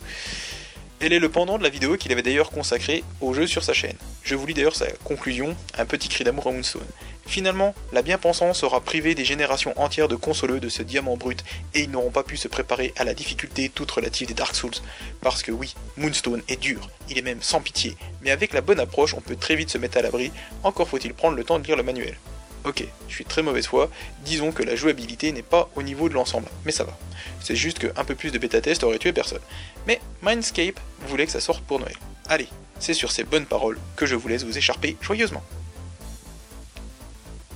Elle 1.01 1.13
est 1.13 1.21
le 1.21 1.29
pendant 1.29 1.59
de 1.59 1.63
la 1.63 1.69
vidéo 1.69 1.97
qu'il 1.97 2.11
avait 2.11 2.23
d'ailleurs 2.23 2.51
consacrée 2.51 3.05
au 3.21 3.33
jeu 3.33 3.47
sur 3.47 3.63
sa 3.63 3.73
chaîne. 3.73 3.97
Je 4.25 4.35
vous 4.35 4.47
lis 4.47 4.55
d'ailleurs 4.55 4.75
sa 4.75 4.89
conclusion, 5.05 5.57
un 5.77 5.85
petit 5.85 6.09
cri 6.09 6.25
d'amour 6.25 6.49
à 6.49 6.51
Moonstone. 6.51 6.83
Finalement, 7.25 7.73
la 7.93 8.03
bien-pensance 8.03 8.59
sera 8.59 8.81
privée 8.81 9.15
des 9.15 9.25
générations 9.25 9.79
entières 9.81 10.09
de 10.09 10.17
consoleux 10.17 10.59
de 10.59 10.69
ce 10.69 10.83
diamant 10.83 11.17
brut 11.17 11.45
et 11.75 11.83
ils 11.83 11.91
n'auront 11.91 12.11
pas 12.11 12.25
pu 12.25 12.37
se 12.37 12.49
préparer 12.49 12.93
à 12.97 13.05
la 13.05 13.15
difficulté 13.15 13.69
toute 13.69 13.91
relative 13.93 14.27
des 14.27 14.35
Dark 14.35 14.57
Souls. 14.57 14.73
Parce 15.21 15.45
que 15.45 15.53
oui, 15.53 15.77
Moonstone 15.99 16.43
est 16.49 16.61
dur, 16.61 16.91
il 17.09 17.17
est 17.17 17.23
même 17.23 17.43
sans 17.43 17.61
pitié, 17.61 17.97
mais 18.23 18.33
avec 18.33 18.53
la 18.53 18.61
bonne 18.61 18.81
approche, 18.81 19.15
on 19.15 19.21
peut 19.21 19.37
très 19.37 19.55
vite 19.55 19.71
se 19.71 19.79
mettre 19.79 19.99
à 19.99 20.03
l'abri, 20.03 20.33
encore 20.65 20.89
faut-il 20.89 21.15
prendre 21.15 21.37
le 21.37 21.45
temps 21.45 21.61
de 21.61 21.65
lire 21.65 21.77
le 21.77 21.85
manuel. 21.85 22.17
Ok, 22.65 22.85
je 23.09 23.15
suis 23.15 23.25
très 23.25 23.43
mauvaise 23.43 23.67
foi, 23.67 23.89
disons 24.25 24.53
que 24.53 24.63
la 24.63 24.77
jouabilité 24.77 25.33
n'est 25.33 25.43
pas 25.43 25.69
au 25.77 25.83
niveau 25.83 26.09
de 26.09 26.15
l'ensemble, 26.15 26.49
mais 26.65 26.73
ça 26.73 26.85
va. 26.85 26.97
C'est 27.41 27.57
juste 27.57 27.79
qu'un 27.79 28.05
peu 28.05 28.15
plus 28.15 28.31
de 28.31 28.39
bêta-test 28.39 28.83
aurait 28.85 28.99
tué 28.99 29.13
personne. 29.13 29.41
Mais 29.87 30.01
Mindscape 30.23 30.79
voulait 31.07 31.27
que 31.27 31.33
ça 31.33 31.41
sorte 31.41 31.63
pour 31.65 31.79
Noël. 31.79 31.97
Allez, 32.29 32.49
c'est 32.79 32.95
sur 32.95 33.13
ces 33.13 33.25
bonnes 33.25 33.47
paroles 33.47 33.79
que 33.97 34.07
je 34.07 34.17
vous 34.17 34.29
laisse 34.29 34.45
vous 34.45 34.59
écharper 34.59 34.97
joyeusement. 35.01 35.43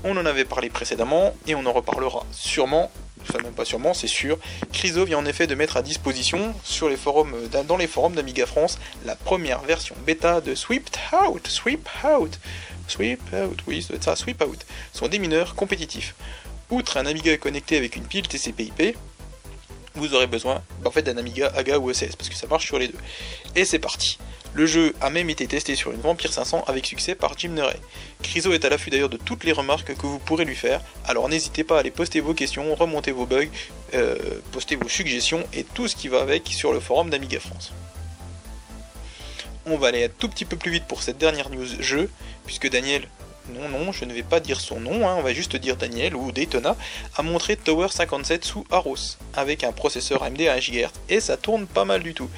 On 0.04 0.16
en 0.16 0.26
avait 0.26 0.44
parlé 0.44 0.70
précédemment 0.70 1.34
et 1.46 1.54
on 1.54 1.64
en 1.66 1.72
reparlera 1.72 2.24
sûrement, 2.32 2.90
enfin 3.22 3.38
même 3.42 3.52
pas 3.52 3.64
sûrement, 3.64 3.94
c'est 3.94 4.08
sûr. 4.08 4.38
Criso 4.72 5.04
vient 5.04 5.18
en 5.18 5.26
effet 5.26 5.46
de 5.46 5.54
mettre 5.54 5.76
à 5.76 5.82
disposition 5.82 6.54
sur 6.64 6.88
les 6.88 6.96
forums, 6.96 7.34
dans 7.68 7.76
les 7.76 7.86
forums 7.86 8.14
d'Amiga 8.14 8.46
France 8.46 8.78
la 9.04 9.14
première 9.14 9.60
version 9.60 9.94
bêta 10.04 10.40
de 10.40 10.54
Sweep 10.54 10.88
Out, 11.12 11.46
Sweep 11.46 11.88
Out, 12.04 12.40
Sweep 12.92 13.20
Out, 13.32 13.58
oui, 13.66 13.82
c'est 13.86 14.04
ça, 14.04 14.16
Sweep 14.16 14.42
Out, 14.42 14.66
sont 14.92 15.08
des 15.08 15.18
mineurs 15.18 15.54
compétitifs. 15.54 16.14
Outre 16.68 16.98
un 16.98 17.06
Amiga 17.06 17.34
connecté 17.38 17.78
avec 17.78 17.96
une 17.96 18.04
pile 18.04 18.28
TCP/IP, 18.28 18.94
vous 19.94 20.14
aurez 20.14 20.26
besoin 20.26 20.62
en 20.84 20.90
fait 20.90 21.00
d'un 21.00 21.16
Amiga 21.16 21.50
AGA 21.56 21.78
ou 21.78 21.90
ECS 21.90 22.16
parce 22.18 22.28
que 22.28 22.34
ça 22.34 22.46
marche 22.48 22.66
sur 22.66 22.78
les 22.78 22.88
deux. 22.88 22.98
Et 23.56 23.64
c'est 23.64 23.78
parti. 23.78 24.18
Le 24.52 24.66
jeu 24.66 24.94
a 25.00 25.08
même 25.08 25.30
été 25.30 25.46
testé 25.46 25.74
sur 25.74 25.92
une 25.92 26.02
Vampire 26.02 26.34
500 26.34 26.64
avec 26.66 26.84
succès 26.84 27.14
par 27.14 27.38
Jim 27.38 27.50
Neray. 27.50 27.78
Criso 28.22 28.52
est 28.52 28.66
à 28.66 28.68
l'affût 28.68 28.90
d'ailleurs 28.90 29.08
de 29.08 29.16
toutes 29.16 29.44
les 29.44 29.52
remarques 29.52 29.94
que 29.94 30.06
vous 30.06 30.18
pourrez 30.18 30.44
lui 30.44 30.56
faire, 30.56 30.82
alors 31.06 31.30
n'hésitez 31.30 31.64
pas 31.64 31.76
à 31.76 31.80
aller 31.80 31.90
poster 31.90 32.20
vos 32.20 32.34
questions, 32.34 32.74
remonter 32.74 33.12
vos 33.12 33.24
bugs, 33.24 33.48
euh, 33.94 34.18
poster 34.50 34.76
vos 34.76 34.88
suggestions 34.88 35.46
et 35.54 35.64
tout 35.64 35.88
ce 35.88 35.96
qui 35.96 36.08
va 36.08 36.20
avec 36.20 36.46
sur 36.48 36.74
le 36.74 36.80
forum 36.80 37.08
d'Amiga 37.08 37.40
France. 37.40 37.72
On 39.66 39.76
va 39.76 39.88
aller 39.88 40.04
un 40.04 40.08
tout 40.08 40.28
petit 40.28 40.44
peu 40.44 40.56
plus 40.56 40.70
vite 40.70 40.84
pour 40.84 41.02
cette 41.02 41.18
dernière 41.18 41.50
news 41.50 41.66
jeu, 41.80 42.10
puisque 42.44 42.68
Daniel, 42.68 43.06
non, 43.54 43.68
non, 43.68 43.92
je 43.92 44.04
ne 44.04 44.12
vais 44.12 44.22
pas 44.22 44.40
dire 44.40 44.60
son 44.60 44.80
nom, 44.80 45.08
hein, 45.08 45.14
on 45.18 45.22
va 45.22 45.32
juste 45.32 45.56
dire 45.56 45.76
Daniel 45.76 46.14
ou 46.14 46.32
Daytona, 46.32 46.76
a 47.16 47.22
montré 47.22 47.56
Tower 47.56 47.88
57 47.90 48.44
sous 48.44 48.64
Aros, 48.70 49.18
avec 49.34 49.64
un 49.64 49.72
processeur 49.72 50.22
AMD 50.22 50.40
à 50.42 50.54
1 50.54 50.58
GHz, 50.58 50.90
et 51.08 51.20
ça 51.20 51.36
tourne 51.36 51.66
pas 51.66 51.84
mal 51.84 52.02
du 52.02 52.14
tout. 52.14 52.30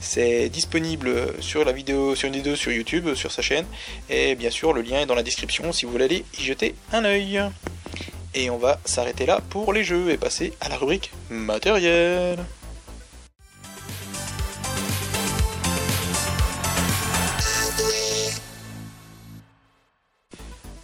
C'est 0.00 0.48
disponible 0.48 1.34
sur 1.40 1.64
la 1.64 1.72
vidéo, 1.72 2.14
sur 2.14 2.28
une 2.28 2.56
sur 2.56 2.72
YouTube, 2.72 3.14
sur 3.14 3.30
sa 3.30 3.42
chaîne, 3.42 3.66
et 4.08 4.34
bien 4.34 4.50
sûr 4.50 4.72
le 4.72 4.80
lien 4.80 5.00
est 5.00 5.06
dans 5.06 5.14
la 5.14 5.22
description 5.22 5.72
si 5.72 5.84
vous 5.84 5.92
voulez 5.92 6.06
aller 6.06 6.24
y 6.38 6.42
jeter 6.42 6.74
un 6.92 7.04
œil. 7.04 7.42
Et 8.34 8.48
on 8.48 8.58
va 8.58 8.80
s'arrêter 8.84 9.26
là 9.26 9.40
pour 9.50 9.72
les 9.72 9.84
jeux 9.84 10.10
et 10.10 10.16
passer 10.16 10.54
à 10.60 10.68
la 10.68 10.76
rubrique 10.76 11.10
matériel. 11.28 12.38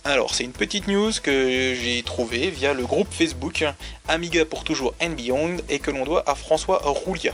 Alors, 0.07 0.33
c'est 0.33 0.45
une 0.45 0.53
petite 0.53 0.87
news 0.87 1.11
que 1.21 1.75
j'ai 1.75 2.01
trouvée 2.05 2.49
via 2.49 2.73
le 2.73 2.87
groupe 2.87 3.13
Facebook 3.13 3.65
Amiga 4.07 4.45
pour 4.45 4.63
toujours 4.63 4.95
and 5.03 5.11
Beyond 5.11 5.57
et 5.69 5.81
que 5.81 5.91
l'on 5.91 6.05
doit 6.05 6.23
à 6.31 6.37
François 6.37 6.81
Roulia. 6.85 7.33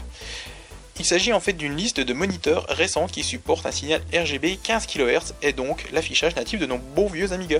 Il 0.98 1.04
s'agit 1.04 1.34
en 1.34 1.40
fait 1.40 1.52
d'une 1.52 1.76
liste 1.76 2.00
de 2.00 2.14
moniteurs 2.14 2.64
récents 2.70 3.08
qui 3.08 3.24
supportent 3.24 3.66
un 3.66 3.72
signal 3.72 4.00
RGB 4.14 4.58
15 4.62 4.86
kHz 4.86 5.34
et 5.42 5.52
donc 5.52 5.84
l'affichage 5.92 6.34
natif 6.34 6.60
de 6.60 6.64
nos 6.64 6.78
beaux 6.78 7.08
vieux 7.08 7.34
Amiga. 7.34 7.58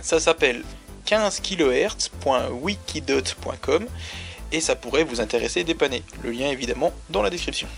Ça 0.00 0.18
s'appelle 0.18 0.62
15 1.04 1.40
kHz.wikidot.com 1.40 3.86
et 4.50 4.62
ça 4.62 4.76
pourrait 4.76 5.04
vous 5.04 5.20
intéresser 5.20 5.62
dépanner. 5.64 6.02
Le 6.22 6.30
lien 6.30 6.48
évidemment 6.48 6.94
dans 7.10 7.20
la 7.20 7.28
description. 7.28 7.68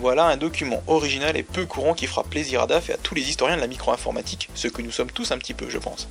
Voilà 0.00 0.24
un 0.24 0.38
document 0.38 0.82
original 0.86 1.36
et 1.36 1.42
peu 1.42 1.66
courant 1.66 1.92
qui 1.92 2.06
fera 2.06 2.24
plaisir 2.24 2.62
à 2.62 2.66
DAF 2.66 2.88
et 2.88 2.94
à 2.94 2.96
tous 2.96 3.14
les 3.14 3.28
historiens 3.28 3.56
de 3.56 3.60
la 3.60 3.66
micro-informatique, 3.66 4.48
ce 4.54 4.66
que 4.66 4.80
nous 4.80 4.90
sommes 4.90 5.10
tous 5.10 5.30
un 5.30 5.36
petit 5.36 5.52
peu, 5.52 5.68
je 5.68 5.76
pense. 5.76 6.08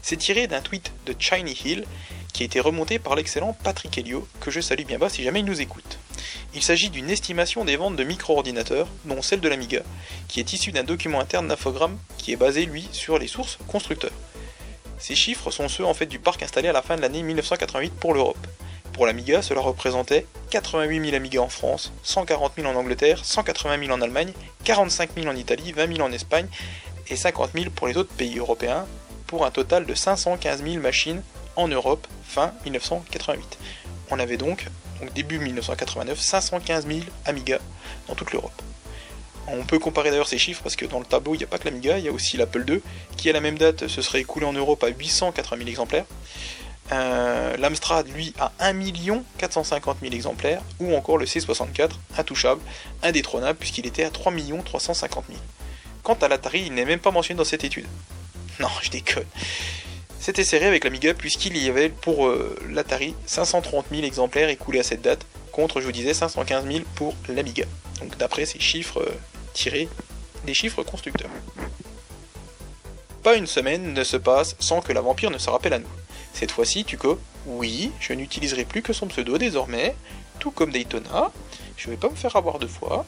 C'est 0.00 0.16
tiré 0.16 0.46
d'un 0.46 0.62
tweet 0.62 0.90
de 1.04 1.14
Shiny 1.18 1.52
Hill 1.62 1.84
qui 2.32 2.44
a 2.44 2.46
été 2.46 2.60
remonté 2.60 2.98
par 2.98 3.14
l'excellent 3.14 3.54
Patrick 3.62 3.98
Helio, 3.98 4.26
que 4.40 4.50
je 4.50 4.62
salue 4.62 4.86
bien 4.86 4.98
bas 4.98 5.10
si 5.10 5.22
jamais 5.22 5.40
il 5.40 5.44
nous 5.44 5.60
écoute. 5.60 5.98
Il 6.54 6.62
s'agit 6.62 6.88
d'une 6.88 7.10
estimation 7.10 7.66
des 7.66 7.76
ventes 7.76 7.96
de 7.96 8.04
micro-ordinateurs, 8.04 8.88
dont 9.04 9.20
celle 9.20 9.40
de 9.40 9.50
l'Amiga, 9.50 9.82
qui 10.28 10.40
est 10.40 10.54
issue 10.54 10.72
d'un 10.72 10.84
document 10.84 11.20
interne 11.20 11.46
d'Infogrames 11.46 11.98
qui 12.16 12.32
est 12.32 12.36
basé, 12.36 12.64
lui, 12.64 12.88
sur 12.92 13.18
les 13.18 13.28
sources 13.28 13.58
constructeurs. 13.68 14.12
Ces 14.96 15.14
chiffres 15.14 15.50
sont 15.50 15.68
ceux 15.68 15.84
en 15.84 15.92
fait 15.92 16.06
du 16.06 16.18
parc 16.18 16.42
installé 16.42 16.68
à 16.68 16.72
la 16.72 16.80
fin 16.80 16.96
de 16.96 17.02
l'année 17.02 17.22
1988 17.22 17.92
pour 18.00 18.14
l'Europe. 18.14 18.46
Pour 18.94 19.04
l'Amiga, 19.04 19.42
cela 19.42 19.60
représentait 19.60 20.24
88 20.56 21.04
000 21.04 21.14
Amiga 21.14 21.42
en 21.42 21.50
France, 21.50 21.92
140 22.02 22.54
000 22.56 22.66
en 22.66 22.74
Angleterre, 22.76 23.22
180 23.22 23.78
000 23.78 23.92
en 23.92 24.00
Allemagne, 24.00 24.32
45 24.64 25.10
000 25.14 25.28
en 25.28 25.36
Italie, 25.36 25.72
20 25.72 25.96
000 25.96 26.08
en 26.08 26.12
Espagne 26.12 26.46
et 27.08 27.16
50 27.16 27.50
000 27.52 27.66
pour 27.74 27.88
les 27.88 27.96
autres 27.98 28.14
pays 28.14 28.38
européens, 28.38 28.86
pour 29.26 29.44
un 29.44 29.50
total 29.50 29.84
de 29.84 29.92
515 29.92 30.64
000 30.64 30.82
machines 30.82 31.22
en 31.56 31.68
Europe 31.68 32.06
fin 32.24 32.54
1988. 32.64 33.58
On 34.10 34.18
avait 34.18 34.38
donc, 34.38 34.66
donc 34.98 35.12
début 35.12 35.38
1989, 35.38 36.18
515 36.18 36.86
000 36.86 37.00
Amiga 37.26 37.58
dans 38.08 38.14
toute 38.14 38.32
l'Europe. 38.32 38.62
On 39.48 39.62
peut 39.62 39.78
comparer 39.78 40.08
d'ailleurs 40.10 40.26
ces 40.26 40.38
chiffres 40.38 40.62
parce 40.62 40.74
que 40.74 40.86
dans 40.86 41.00
le 41.00 41.04
tableau 41.04 41.34
il 41.34 41.38
n'y 41.38 41.44
a 41.44 41.48
pas 41.48 41.58
que 41.58 41.66
l'Amiga, 41.66 41.98
il 41.98 42.04
y 42.06 42.08
a 42.08 42.12
aussi 42.12 42.38
l'Apple 42.38 42.64
II 42.66 42.80
qui 43.18 43.28
à 43.28 43.34
la 43.34 43.42
même 43.42 43.58
date 43.58 43.88
se 43.88 44.00
serait 44.00 44.20
écoulé 44.20 44.46
en 44.46 44.54
Europe 44.54 44.82
à 44.82 44.88
880 44.88 45.58
000 45.58 45.68
exemplaires. 45.68 46.06
Euh, 46.92 47.56
L'Amstrad, 47.56 48.08
lui, 48.08 48.32
a 48.38 48.52
1 48.60 48.74
450 49.38 49.98
000 50.02 50.14
exemplaires, 50.14 50.62
ou 50.80 50.94
encore 50.94 51.18
le 51.18 51.26
C64, 51.26 51.90
intouchable, 52.16 52.60
indétrônable, 53.02 53.58
puisqu'il 53.58 53.86
était 53.86 54.04
à 54.04 54.10
3 54.10 54.32
350 54.64 55.24
000. 55.28 55.38
Quant 56.02 56.14
à 56.14 56.28
l'Atari, 56.28 56.64
il 56.66 56.74
n'est 56.74 56.84
même 56.84 57.00
pas 57.00 57.10
mentionné 57.10 57.38
dans 57.38 57.44
cette 57.44 57.64
étude. 57.64 57.86
Non, 58.60 58.68
je 58.80 58.88
déconne. 58.88 59.26
C'était 60.18 60.44
serré 60.44 60.64
avec 60.64 60.84
l'Amiga, 60.84 61.12
puisqu'il 61.12 61.58
y 61.58 61.68
avait 61.68 61.90
pour 61.90 62.26
euh, 62.26 62.58
l'Atari 62.70 63.14
530 63.26 63.86
000 63.90 64.02
exemplaires 64.02 64.48
écoulés 64.48 64.80
à 64.80 64.82
cette 64.82 65.02
date, 65.02 65.26
contre, 65.56 65.80
je 65.80 65.86
vous 65.86 65.92
disais, 65.92 66.14
515 66.14 66.66
000 66.66 66.84
pour 66.94 67.14
l'Amiga. 67.28 67.64
Donc 68.00 68.16
d'après 68.18 68.44
ces 68.44 68.60
chiffres 68.60 69.00
euh, 69.00 69.14
tirés 69.54 69.88
des 70.44 70.52
chiffres 70.54 70.82
constructeurs. 70.82 71.30
Pas 73.22 73.36
une 73.36 73.46
semaine 73.46 73.94
ne 73.94 74.04
se 74.04 74.16
passe 74.16 74.54
sans 74.60 74.80
que 74.80 74.92
la 74.92 75.00
vampire 75.00 75.30
ne 75.30 75.38
se 75.38 75.48
rappelle 75.48 75.72
à 75.72 75.78
nous. 75.78 75.88
Cette 76.38 76.50
fois-ci, 76.50 76.84
Tuco, 76.84 77.18
oui, 77.46 77.90
je 77.98 78.12
n'utiliserai 78.12 78.66
plus 78.66 78.82
que 78.82 78.92
son 78.92 79.06
pseudo 79.06 79.38
désormais, 79.38 79.96
tout 80.38 80.50
comme 80.50 80.70
Daytona, 80.70 81.32
je 81.78 81.88
vais 81.88 81.96
pas 81.96 82.10
me 82.10 82.14
faire 82.14 82.36
avoir 82.36 82.58
deux 82.58 82.68
fois. 82.68 83.06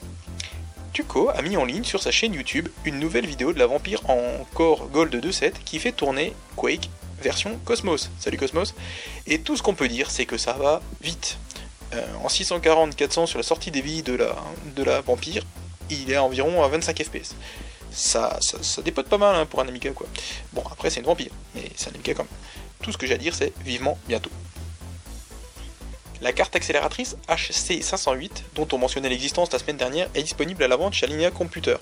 Tuco 0.94 1.28
a 1.28 1.42
mis 1.42 1.58
en 1.58 1.66
ligne 1.66 1.84
sur 1.84 2.02
sa 2.02 2.10
chaîne 2.10 2.32
YouTube 2.32 2.70
une 2.86 2.98
nouvelle 2.98 3.26
vidéo 3.26 3.52
de 3.52 3.58
la 3.58 3.66
vampire 3.66 4.00
en 4.08 4.46
Core 4.54 4.88
Gold 4.88 5.14
2.7 5.14 5.52
qui 5.62 5.78
fait 5.78 5.92
tourner 5.92 6.32
Quake 6.56 6.88
version 7.20 7.58
Cosmos. 7.66 8.08
Salut 8.18 8.38
Cosmos. 8.38 8.74
Et 9.26 9.40
tout 9.40 9.58
ce 9.58 9.62
qu'on 9.62 9.74
peut 9.74 9.88
dire, 9.88 10.10
c'est 10.10 10.24
que 10.24 10.38
ça 10.38 10.54
va 10.54 10.80
vite. 11.02 11.36
Euh, 11.92 12.06
en 12.24 12.28
640-400 12.28 13.26
sur 13.26 13.38
la 13.38 13.42
sortie 13.42 13.70
des 13.70 13.82
vies 13.82 14.02
de 14.02 14.14
la, 14.14 14.36
de 14.74 14.82
la 14.82 15.02
vampire, 15.02 15.44
il 15.90 16.10
est 16.10 16.16
à 16.16 16.24
environ 16.24 16.64
à 16.64 16.68
25 16.68 17.02
fps. 17.04 17.34
Ça, 17.90 18.38
ça, 18.40 18.80
dépote 18.80 19.08
pas 19.10 19.18
mal 19.18 19.36
hein, 19.36 19.44
pour 19.44 19.60
un 19.60 19.68
Amiga 19.68 19.90
quoi. 19.90 20.06
Bon 20.54 20.62
après 20.70 20.88
c'est 20.88 21.00
une 21.00 21.06
vampire, 21.06 21.32
mais 21.54 21.64
c'est 21.76 21.90
un 21.90 21.94
Amiga 21.94 22.14
quand 22.14 22.24
même. 22.24 22.67
Tout 22.88 22.92
ce 22.92 22.96
que 22.96 23.06
j'ai 23.06 23.12
à 23.12 23.18
dire, 23.18 23.34
c'est 23.34 23.52
vivement 23.66 23.98
bientôt. 24.08 24.30
La 26.22 26.32
carte 26.32 26.56
accélératrice 26.56 27.18
HC508, 27.28 28.30
dont 28.54 28.66
on 28.72 28.78
mentionnait 28.78 29.10
l'existence 29.10 29.52
la 29.52 29.58
semaine 29.58 29.76
dernière, 29.76 30.08
est 30.14 30.22
disponible 30.22 30.62
à 30.62 30.68
la 30.68 30.76
vente 30.76 30.94
chez 30.94 31.04
Alinea 31.04 31.30
Computer. 31.30 31.76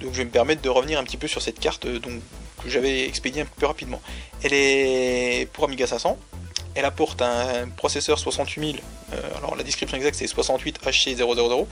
Donc 0.00 0.14
je 0.14 0.16
vais 0.16 0.24
me 0.24 0.30
permettre 0.30 0.62
de 0.62 0.70
revenir 0.70 0.98
un 0.98 1.04
petit 1.04 1.18
peu 1.18 1.28
sur 1.28 1.42
cette 1.42 1.60
carte 1.60 1.84
euh, 1.84 2.00
que 2.00 2.70
j'avais 2.70 3.06
expédiée 3.06 3.42
un 3.42 3.44
peu 3.44 3.66
rapidement. 3.66 4.00
Elle 4.42 4.54
est 4.54 5.46
pour 5.52 5.64
Amiga 5.64 5.86
500, 5.86 6.16
elle 6.74 6.86
apporte 6.86 7.20
un 7.20 7.68
processeur 7.68 8.18
68000, 8.18 8.76
euh, 8.76 8.80
alors 9.36 9.56
la 9.56 9.62
description 9.62 9.96
exacte 9.96 10.16
c'est 10.16 10.26
68HC000 10.26 11.66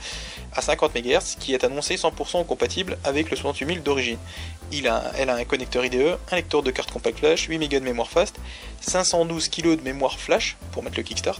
à 0.53 0.61
50 0.61 0.95
MHz 0.95 1.37
qui 1.39 1.53
est 1.53 1.63
annoncé 1.63 1.95
100% 1.95 2.45
compatible 2.45 2.97
avec 3.03 3.29
le 3.29 3.37
68000 3.37 3.83
d'origine. 3.83 4.17
elle 4.71 5.29
a 5.29 5.35
un 5.35 5.45
connecteur 5.45 5.85
IDE, 5.85 6.17
un 6.31 6.35
lecteur 6.35 6.63
de 6.63 6.71
carte 6.71 6.91
compact 6.91 7.19
flash, 7.19 7.47
8 7.47 7.59
Go 7.59 7.79
de 7.79 7.83
mémoire 7.83 8.09
fast, 8.09 8.35
512 8.81 9.49
kg 9.49 9.77
de 9.77 9.81
mémoire 9.81 10.19
flash 10.19 10.57
pour 10.71 10.83
mettre 10.83 10.97
le 10.97 11.03
kickstart, 11.03 11.39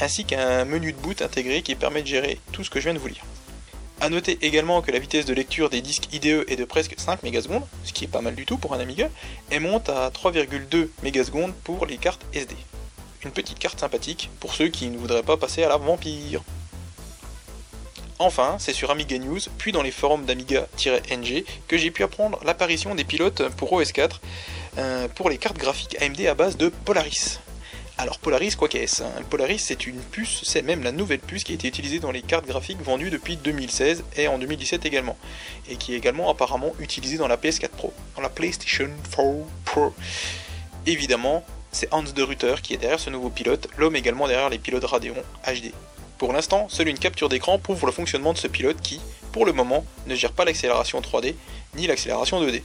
ainsi 0.00 0.24
qu'un 0.24 0.64
menu 0.64 0.92
de 0.92 0.98
boot 0.98 1.22
intégré 1.22 1.62
qui 1.62 1.74
permet 1.74 2.02
de 2.02 2.06
gérer 2.06 2.40
tout 2.52 2.64
ce 2.64 2.70
que 2.70 2.80
je 2.80 2.84
viens 2.84 2.94
de 2.94 2.98
vous 2.98 3.08
lire. 3.08 3.24
A 4.02 4.08
noter 4.08 4.38
également 4.40 4.80
que 4.80 4.90
la 4.90 4.98
vitesse 4.98 5.26
de 5.26 5.34
lecture 5.34 5.68
des 5.68 5.82
disques 5.82 6.08
IDE 6.14 6.46
est 6.48 6.56
de 6.56 6.64
presque 6.64 6.94
5 6.96 7.22
ms, 7.22 7.48
ce 7.84 7.92
qui 7.92 8.04
est 8.04 8.08
pas 8.08 8.22
mal 8.22 8.34
du 8.34 8.46
tout 8.46 8.56
pour 8.56 8.72
un 8.72 8.80
Amiga, 8.80 9.10
et 9.50 9.58
monte 9.58 9.90
à 9.90 10.08
3,2 10.10 10.88
ms 11.02 11.52
pour 11.64 11.84
les 11.84 11.98
cartes 11.98 12.24
SD 12.32 12.56
une 13.24 13.30
petite 13.30 13.58
carte 13.58 13.80
sympathique 13.80 14.30
pour 14.40 14.54
ceux 14.54 14.68
qui 14.68 14.88
ne 14.88 14.98
voudraient 14.98 15.22
pas 15.22 15.36
passer 15.36 15.62
à 15.62 15.68
la 15.68 15.76
vampire. 15.76 16.42
Enfin, 18.18 18.56
c'est 18.58 18.74
sur 18.74 18.90
Amiga 18.90 19.18
News, 19.18 19.40
puis 19.56 19.72
dans 19.72 19.82
les 19.82 19.90
forums 19.90 20.26
d'Amiga-NG, 20.26 21.44
que 21.66 21.78
j'ai 21.78 21.90
pu 21.90 22.02
apprendre 22.02 22.38
l'apparition 22.44 22.94
des 22.94 23.04
pilotes 23.04 23.48
pour 23.56 23.72
OS4 23.72 24.20
euh, 24.78 25.08
pour 25.08 25.30
les 25.30 25.38
cartes 25.38 25.56
graphiques 25.56 25.96
AMD 26.00 26.20
à 26.26 26.34
base 26.34 26.56
de 26.58 26.68
Polaris. 26.68 27.40
Alors 27.96 28.18
Polaris, 28.18 28.56
quoi 28.56 28.68
qu'est-ce 28.68 29.02
hein 29.02 29.10
Polaris, 29.28 29.58
c'est 29.58 29.86
une 29.86 30.00
puce, 30.00 30.42
c'est 30.44 30.62
même 30.62 30.82
la 30.82 30.92
nouvelle 30.92 31.18
puce 31.18 31.44
qui 31.44 31.52
a 31.52 31.54
été 31.54 31.68
utilisée 31.68 31.98
dans 31.98 32.10
les 32.10 32.22
cartes 32.22 32.46
graphiques 32.46 32.80
vendues 32.82 33.10
depuis 33.10 33.36
2016 33.36 34.04
et 34.16 34.28
en 34.28 34.38
2017 34.38 34.86
également, 34.86 35.18
et 35.68 35.76
qui 35.76 35.94
est 35.94 35.96
également 35.96 36.30
apparemment 36.30 36.72
utilisée 36.78 37.18
dans 37.18 37.28
la 37.28 37.36
PS4 37.36 37.68
Pro, 37.68 37.92
dans 38.16 38.22
la 38.22 38.30
PlayStation 38.30 38.88
4 39.14 39.22
Pro. 39.64 39.94
Évidemment, 40.86 41.44
c'est 41.72 41.92
Hans 41.92 42.02
de 42.02 42.22
Ruther 42.22 42.62
qui 42.62 42.74
est 42.74 42.78
derrière 42.78 43.00
ce 43.00 43.10
nouveau 43.10 43.30
pilote, 43.30 43.68
l'homme 43.76 43.96
également 43.96 44.26
derrière 44.26 44.48
les 44.48 44.58
pilotes 44.58 44.84
Radeon 44.84 45.14
HD. 45.46 45.72
Pour 46.18 46.32
l'instant, 46.32 46.68
seule 46.68 46.88
une 46.88 46.98
capture 46.98 47.28
d'écran 47.28 47.58
prouve 47.58 47.86
le 47.86 47.92
fonctionnement 47.92 48.32
de 48.32 48.38
ce 48.38 48.46
pilote 48.46 48.80
qui, 48.82 49.00
pour 49.32 49.46
le 49.46 49.52
moment, 49.52 49.84
ne 50.06 50.14
gère 50.14 50.32
pas 50.32 50.44
l'accélération 50.44 51.00
3D 51.00 51.34
ni 51.76 51.86
l'accélération 51.86 52.42
2D. 52.42 52.62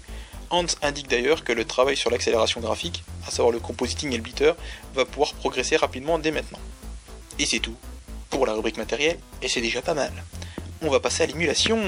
Hans 0.49 0.65
indique 0.81 1.09
d'ailleurs 1.09 1.43
que 1.43 1.53
le 1.53 1.65
travail 1.65 1.97
sur 1.97 2.09
l'accélération 2.09 2.61
graphique, 2.61 3.03
à 3.27 3.31
savoir 3.31 3.51
le 3.51 3.59
compositing 3.59 4.11
et 4.11 4.17
le 4.17 4.23
blitter, 4.23 4.51
va 4.93 5.05
pouvoir 5.05 5.33
progresser 5.33 5.77
rapidement 5.77 6.19
dès 6.19 6.31
maintenant. 6.31 6.59
Et 7.39 7.45
c'est 7.45 7.59
tout 7.59 7.75
pour 8.29 8.45
la 8.45 8.53
rubrique 8.53 8.77
matériel, 8.77 9.17
et 9.41 9.47
c'est 9.47 9.61
déjà 9.61 9.81
pas 9.81 9.93
mal. 9.93 10.11
On 10.81 10.89
va 10.89 10.99
passer 10.99 11.23
à 11.23 11.25
l'émulation. 11.25 11.79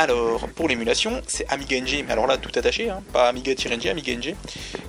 Alors, 0.00 0.48
pour 0.50 0.68
l'émulation, 0.68 1.22
c'est 1.26 1.44
Amiga 1.48 1.80
NG, 1.80 2.04
mais 2.06 2.12
alors 2.12 2.28
là, 2.28 2.38
tout 2.38 2.56
attaché, 2.56 2.88
hein, 2.88 3.02
pas 3.12 3.28
Amiga-NG, 3.28 3.88
Amiga 3.88 4.12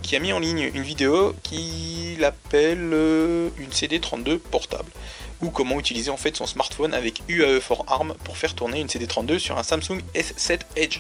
qui 0.04 0.16
a 0.16 0.20
mis 0.20 0.32
en 0.32 0.38
ligne 0.38 0.70
une 0.72 0.84
vidéo 0.84 1.34
qui 1.42 2.16
l'appelle 2.20 2.92
euh, 2.94 3.50
une 3.58 3.72
CD32 3.72 4.38
portable, 4.38 4.92
ou 5.42 5.50
comment 5.50 5.80
utiliser 5.80 6.12
en 6.12 6.18
fait 6.18 6.36
son 6.36 6.46
smartphone 6.46 6.94
avec 6.94 7.24
UAE 7.28 7.60
for 7.60 7.86
ARM 7.88 8.13
pour 8.24 8.38
faire 8.38 8.54
tourner 8.54 8.82
une 8.82 8.86
CD32 8.86 9.39
sur 9.39 9.58
un 9.58 9.63
Samsung 9.63 9.98
S7 10.13 10.60
Edge, 10.75 11.00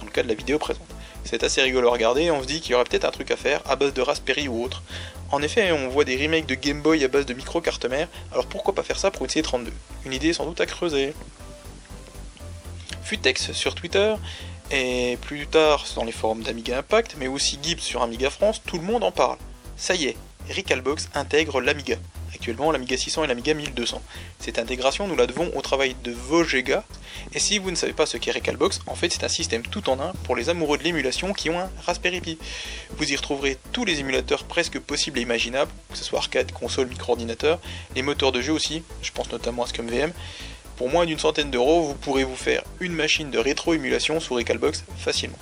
dans 0.00 0.06
le 0.06 0.10
cas 0.10 0.24
de 0.24 0.28
la 0.28 0.34
vidéo 0.34 0.58
présente. 0.58 0.88
C'est 1.22 1.44
assez 1.44 1.62
rigolo 1.62 1.86
à 1.86 1.92
regarder, 1.92 2.32
on 2.32 2.42
se 2.42 2.48
dit 2.48 2.60
qu'il 2.60 2.72
y 2.72 2.74
aurait 2.74 2.82
peut-être 2.82 3.04
un 3.04 3.12
truc 3.12 3.30
à 3.30 3.36
faire 3.36 3.60
à 3.66 3.76
base 3.76 3.94
de 3.94 4.02
Raspberry 4.02 4.48
ou 4.48 4.64
autre. 4.64 4.82
En 5.30 5.40
effet, 5.42 5.70
on 5.70 5.90
voit 5.90 6.04
des 6.04 6.16
remakes 6.16 6.46
de 6.46 6.56
Game 6.56 6.82
Boy 6.82 7.04
à 7.04 7.08
base 7.08 7.24
de 7.24 7.34
micro 7.34 7.60
carte 7.60 7.84
mère, 7.84 8.08
alors 8.32 8.46
pourquoi 8.46 8.74
pas 8.74 8.82
faire 8.82 8.98
ça 8.98 9.12
pour 9.12 9.22
une 9.22 9.30
CD32 9.30 9.68
Une 10.06 10.12
idée 10.12 10.32
sans 10.32 10.44
doute 10.44 10.60
à 10.60 10.66
creuser. 10.66 11.14
Futex 13.04 13.52
sur 13.52 13.74
Twitter 13.74 14.14
Et 14.70 15.18
plus 15.20 15.46
tard 15.46 15.84
dans 15.94 16.04
les 16.04 16.12
forums 16.12 16.42
d'Amiga 16.42 16.78
Impact, 16.78 17.16
mais 17.18 17.28
aussi 17.28 17.58
Gibbs 17.62 17.80
sur 17.80 18.02
Amiga 18.02 18.30
France, 18.30 18.62
tout 18.64 18.78
le 18.78 18.84
monde 18.84 19.04
en 19.04 19.12
parle. 19.12 19.36
Ça 19.76 19.94
y 19.94 20.06
est, 20.06 20.16
Recalbox 20.50 21.10
intègre 21.14 21.60
l'Amiga, 21.60 21.96
actuellement 22.32 22.72
l'Amiga 22.72 22.96
600 22.96 23.24
et 23.24 23.26
l'Amiga 23.26 23.52
1200. 23.52 24.00
Cette 24.38 24.58
intégration, 24.58 25.06
nous 25.06 25.16
la 25.16 25.26
devons 25.26 25.50
au 25.54 25.60
travail 25.60 25.94
de 26.02 26.12
Vogega, 26.12 26.82
et 27.34 27.38
si 27.38 27.58
vous 27.58 27.70
ne 27.70 27.76
savez 27.76 27.92
pas 27.92 28.06
ce 28.06 28.16
qu'est 28.16 28.32
Recalbox, 28.32 28.80
en 28.86 28.94
fait 28.94 29.10
c'est 29.10 29.24
un 29.24 29.28
système 29.28 29.62
tout 29.62 29.90
en 29.90 30.00
un 30.00 30.12
pour 30.24 30.34
les 30.34 30.48
amoureux 30.48 30.78
de 30.78 30.82
l'émulation 30.82 31.32
qui 31.34 31.50
ont 31.50 31.60
un 31.60 31.70
Raspberry 31.84 32.20
Pi. 32.20 32.38
Vous 32.96 33.12
y 33.12 33.16
retrouverez 33.16 33.58
tous 33.72 33.84
les 33.84 34.00
émulateurs 34.00 34.44
presque 34.44 34.78
possibles 34.78 35.18
et 35.18 35.22
imaginables, 35.22 35.70
que 35.90 35.98
ce 35.98 36.04
soit 36.04 36.20
arcade, 36.20 36.52
console, 36.52 36.88
micro-ordinateur, 36.88 37.60
les 37.94 38.02
moteurs 38.02 38.32
de 38.32 38.40
jeu 38.40 38.52
aussi, 38.52 38.82
je 39.02 39.12
pense 39.12 39.30
notamment 39.30 39.64
à 39.64 39.66
ScumVM. 39.66 40.12
Pour 40.76 40.88
moins 40.88 41.06
d'une 41.06 41.18
centaine 41.18 41.50
d'euros, 41.50 41.82
vous 41.82 41.94
pourrez 41.94 42.24
vous 42.24 42.34
faire 42.34 42.64
une 42.80 42.92
machine 42.92 43.30
de 43.30 43.38
rétro-émulation 43.38 44.18
sous 44.18 44.34
Recalbox 44.34 44.84
facilement. 44.98 45.38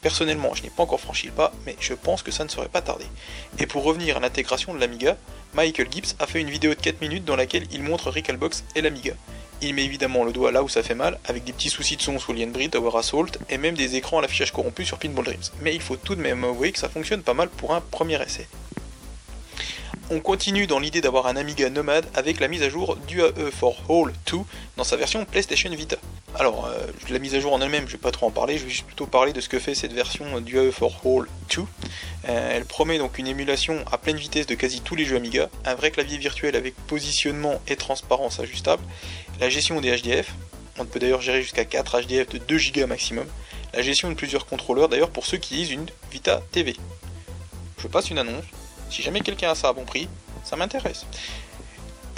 Personnellement, 0.00 0.54
je 0.54 0.62
n'ai 0.62 0.70
pas 0.70 0.84
encore 0.84 1.00
franchi 1.00 1.26
le 1.26 1.32
pas, 1.32 1.52
mais 1.66 1.76
je 1.80 1.94
pense 1.94 2.22
que 2.22 2.30
ça 2.30 2.44
ne 2.44 2.48
serait 2.48 2.68
pas 2.68 2.82
tardé. 2.82 3.04
Et 3.58 3.66
pour 3.66 3.82
revenir 3.82 4.16
à 4.16 4.20
l'intégration 4.20 4.72
de 4.72 4.78
l'Amiga, 4.78 5.16
Michael 5.54 5.88
Gibbs 5.90 6.14
a 6.20 6.26
fait 6.26 6.40
une 6.40 6.50
vidéo 6.50 6.74
de 6.74 6.80
4 6.80 7.00
minutes 7.00 7.24
dans 7.24 7.34
laquelle 7.34 7.66
il 7.72 7.82
montre 7.82 8.10
Recalbox 8.10 8.64
et 8.76 8.80
l'Amiga. 8.80 9.14
Il 9.60 9.74
met 9.74 9.84
évidemment 9.84 10.24
le 10.24 10.32
doigt 10.32 10.52
là 10.52 10.62
où 10.62 10.68
ça 10.68 10.82
fait 10.82 10.94
mal, 10.94 11.18
avec 11.24 11.44
des 11.44 11.52
petits 11.52 11.70
soucis 11.70 11.96
de 11.96 12.02
son 12.02 12.18
sous 12.18 12.32
Lienbrid, 12.32 12.70
Tower 12.70 12.96
Assault, 12.96 13.26
et 13.48 13.58
même 13.58 13.74
des 13.76 13.96
écrans 13.96 14.18
à 14.18 14.22
l'affichage 14.22 14.52
corrompu 14.52 14.84
sur 14.84 14.98
Pinball 14.98 15.24
Dreams. 15.24 15.50
Mais 15.60 15.74
il 15.74 15.80
faut 15.80 15.96
tout 15.96 16.14
de 16.14 16.20
même 16.20 16.44
avouer 16.44 16.72
que 16.72 16.78
ça 16.78 16.88
fonctionne 16.88 17.22
pas 17.22 17.34
mal 17.34 17.48
pour 17.48 17.74
un 17.74 17.80
premier 17.80 18.20
essai. 18.22 18.46
On 20.10 20.20
continue 20.20 20.66
dans 20.66 20.78
l'idée 20.78 21.00
d'avoir 21.00 21.26
un 21.26 21.36
Amiga 21.36 21.70
nomade 21.70 22.06
avec 22.14 22.40
la 22.40 22.48
mise 22.48 22.62
à 22.62 22.68
jour 22.68 22.96
du 23.08 23.22
AE 23.22 23.50
for 23.50 23.76
All 23.88 24.12
2 24.26 24.38
dans 24.76 24.84
sa 24.84 24.96
version 24.96 25.24
PlayStation 25.24 25.70
Vita. 25.70 25.96
Alors, 26.38 26.66
euh, 26.66 26.86
la 27.08 27.18
mise 27.18 27.34
à 27.34 27.40
jour 27.40 27.52
en 27.52 27.60
elle-même, 27.60 27.86
je 27.86 27.92
vais 27.92 27.98
pas 27.98 28.10
trop 28.10 28.26
en 28.26 28.30
parler, 28.30 28.58
je 28.58 28.64
vais 28.64 28.70
juste 28.70 28.86
plutôt 28.86 29.06
parler 29.06 29.32
de 29.32 29.40
ce 29.40 29.48
que 29.48 29.58
fait 29.58 29.74
cette 29.74 29.92
version 29.92 30.40
du 30.40 30.58
AE 30.58 30.72
for 30.72 31.00
All 31.04 31.26
2. 31.54 31.62
Euh, 32.28 32.50
elle 32.52 32.64
promet 32.64 32.98
donc 32.98 33.18
une 33.18 33.26
émulation 33.26 33.84
à 33.90 33.98
pleine 33.98 34.16
vitesse 34.16 34.46
de 34.46 34.54
quasi 34.54 34.80
tous 34.80 34.96
les 34.96 35.04
jeux 35.04 35.16
Amiga, 35.16 35.48
un 35.64 35.74
vrai 35.74 35.90
clavier 35.90 36.18
virtuel 36.18 36.56
avec 36.56 36.74
positionnement 36.86 37.60
et 37.68 37.76
transparence 37.76 38.40
ajustable, 38.40 38.82
la 39.40 39.48
gestion 39.48 39.80
des 39.80 39.96
HDF, 39.96 40.34
on 40.78 40.84
peut 40.84 40.98
d'ailleurs 40.98 41.20
gérer 41.20 41.42
jusqu'à 41.42 41.64
4 41.64 42.02
HDF 42.02 42.28
de 42.30 42.38
2 42.38 42.58
Go 42.74 42.86
maximum, 42.86 43.26
la 43.74 43.82
gestion 43.82 44.08
de 44.08 44.14
plusieurs 44.14 44.46
contrôleurs 44.46 44.88
d'ailleurs 44.88 45.10
pour 45.10 45.26
ceux 45.26 45.38
qui 45.38 45.54
utilisent 45.54 45.72
une 45.72 45.86
Vita 46.10 46.42
TV. 46.50 46.76
Je 47.78 47.88
passe 47.88 48.10
une 48.10 48.18
annonce, 48.18 48.44
si 48.92 49.02
jamais 49.02 49.20
quelqu'un 49.20 49.50
a 49.50 49.54
ça 49.54 49.68
à 49.68 49.72
bon 49.72 49.84
prix, 49.84 50.08
ça 50.44 50.56
m'intéresse. 50.56 51.06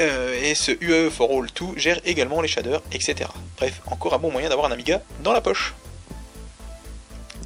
Euh, 0.00 0.42
et 0.42 0.54
ce 0.56 0.72
UAE 0.72 1.10
for 1.10 1.30
All 1.30 1.46
2 1.46 1.78
gère 1.78 2.00
également 2.04 2.40
les 2.40 2.48
shaders, 2.48 2.82
etc. 2.92 3.30
Bref, 3.56 3.80
encore 3.86 4.14
un 4.14 4.18
bon 4.18 4.32
moyen 4.32 4.48
d'avoir 4.48 4.66
un 4.66 4.72
Amiga 4.72 5.00
dans 5.22 5.32
la 5.32 5.40
poche. 5.40 5.74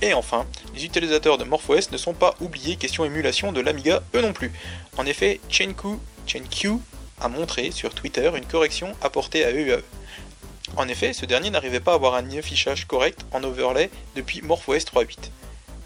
Et 0.01 0.15
enfin, 0.15 0.47
les 0.75 0.85
utilisateurs 0.85 1.37
de 1.37 1.45
MorphOS 1.45 1.91
ne 1.93 1.99
sont 1.99 2.15
pas 2.15 2.35
oubliés 2.41 2.77
question 2.77 3.05
émulation 3.05 3.53
de 3.53 3.61
l'Amiga, 3.61 4.03
eux 4.15 4.23
non 4.23 4.33
plus. 4.33 4.53
En 4.97 5.05
effet, 5.05 5.41
Chenku, 5.51 5.99
Chenq 6.27 6.67
a 7.21 7.29
montré 7.29 7.71
sur 7.73 7.93
Twitter 7.95 8.31
une 8.35 8.47
correction 8.47 8.95
apportée 9.03 9.45
à 9.45 9.51
EUAE. 9.51 9.83
En 10.77 10.89
effet, 10.89 11.13
ce 11.13 11.27
dernier 11.27 11.51
n'arrivait 11.51 11.81
pas 11.81 11.93
à 11.93 11.95
avoir 11.97 12.15
un 12.15 12.31
affichage 12.31 12.87
correct 12.87 13.27
en 13.33 13.43
overlay 13.43 13.91
depuis 14.15 14.41
MorphOS 14.43 14.85
3.8. 14.85 15.17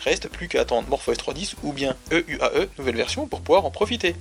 Reste 0.05 0.29
plus 0.29 0.49
qu'à 0.49 0.63
attendre 0.63 0.89
MorphOS 0.89 1.13
3.10 1.13 1.55
ou 1.63 1.73
bien 1.73 1.97
EUAE, 2.11 2.69
nouvelle 2.79 2.97
version, 2.97 3.27
pour 3.27 3.41
pouvoir 3.41 3.65
en 3.65 3.71
profiter. 3.71 4.17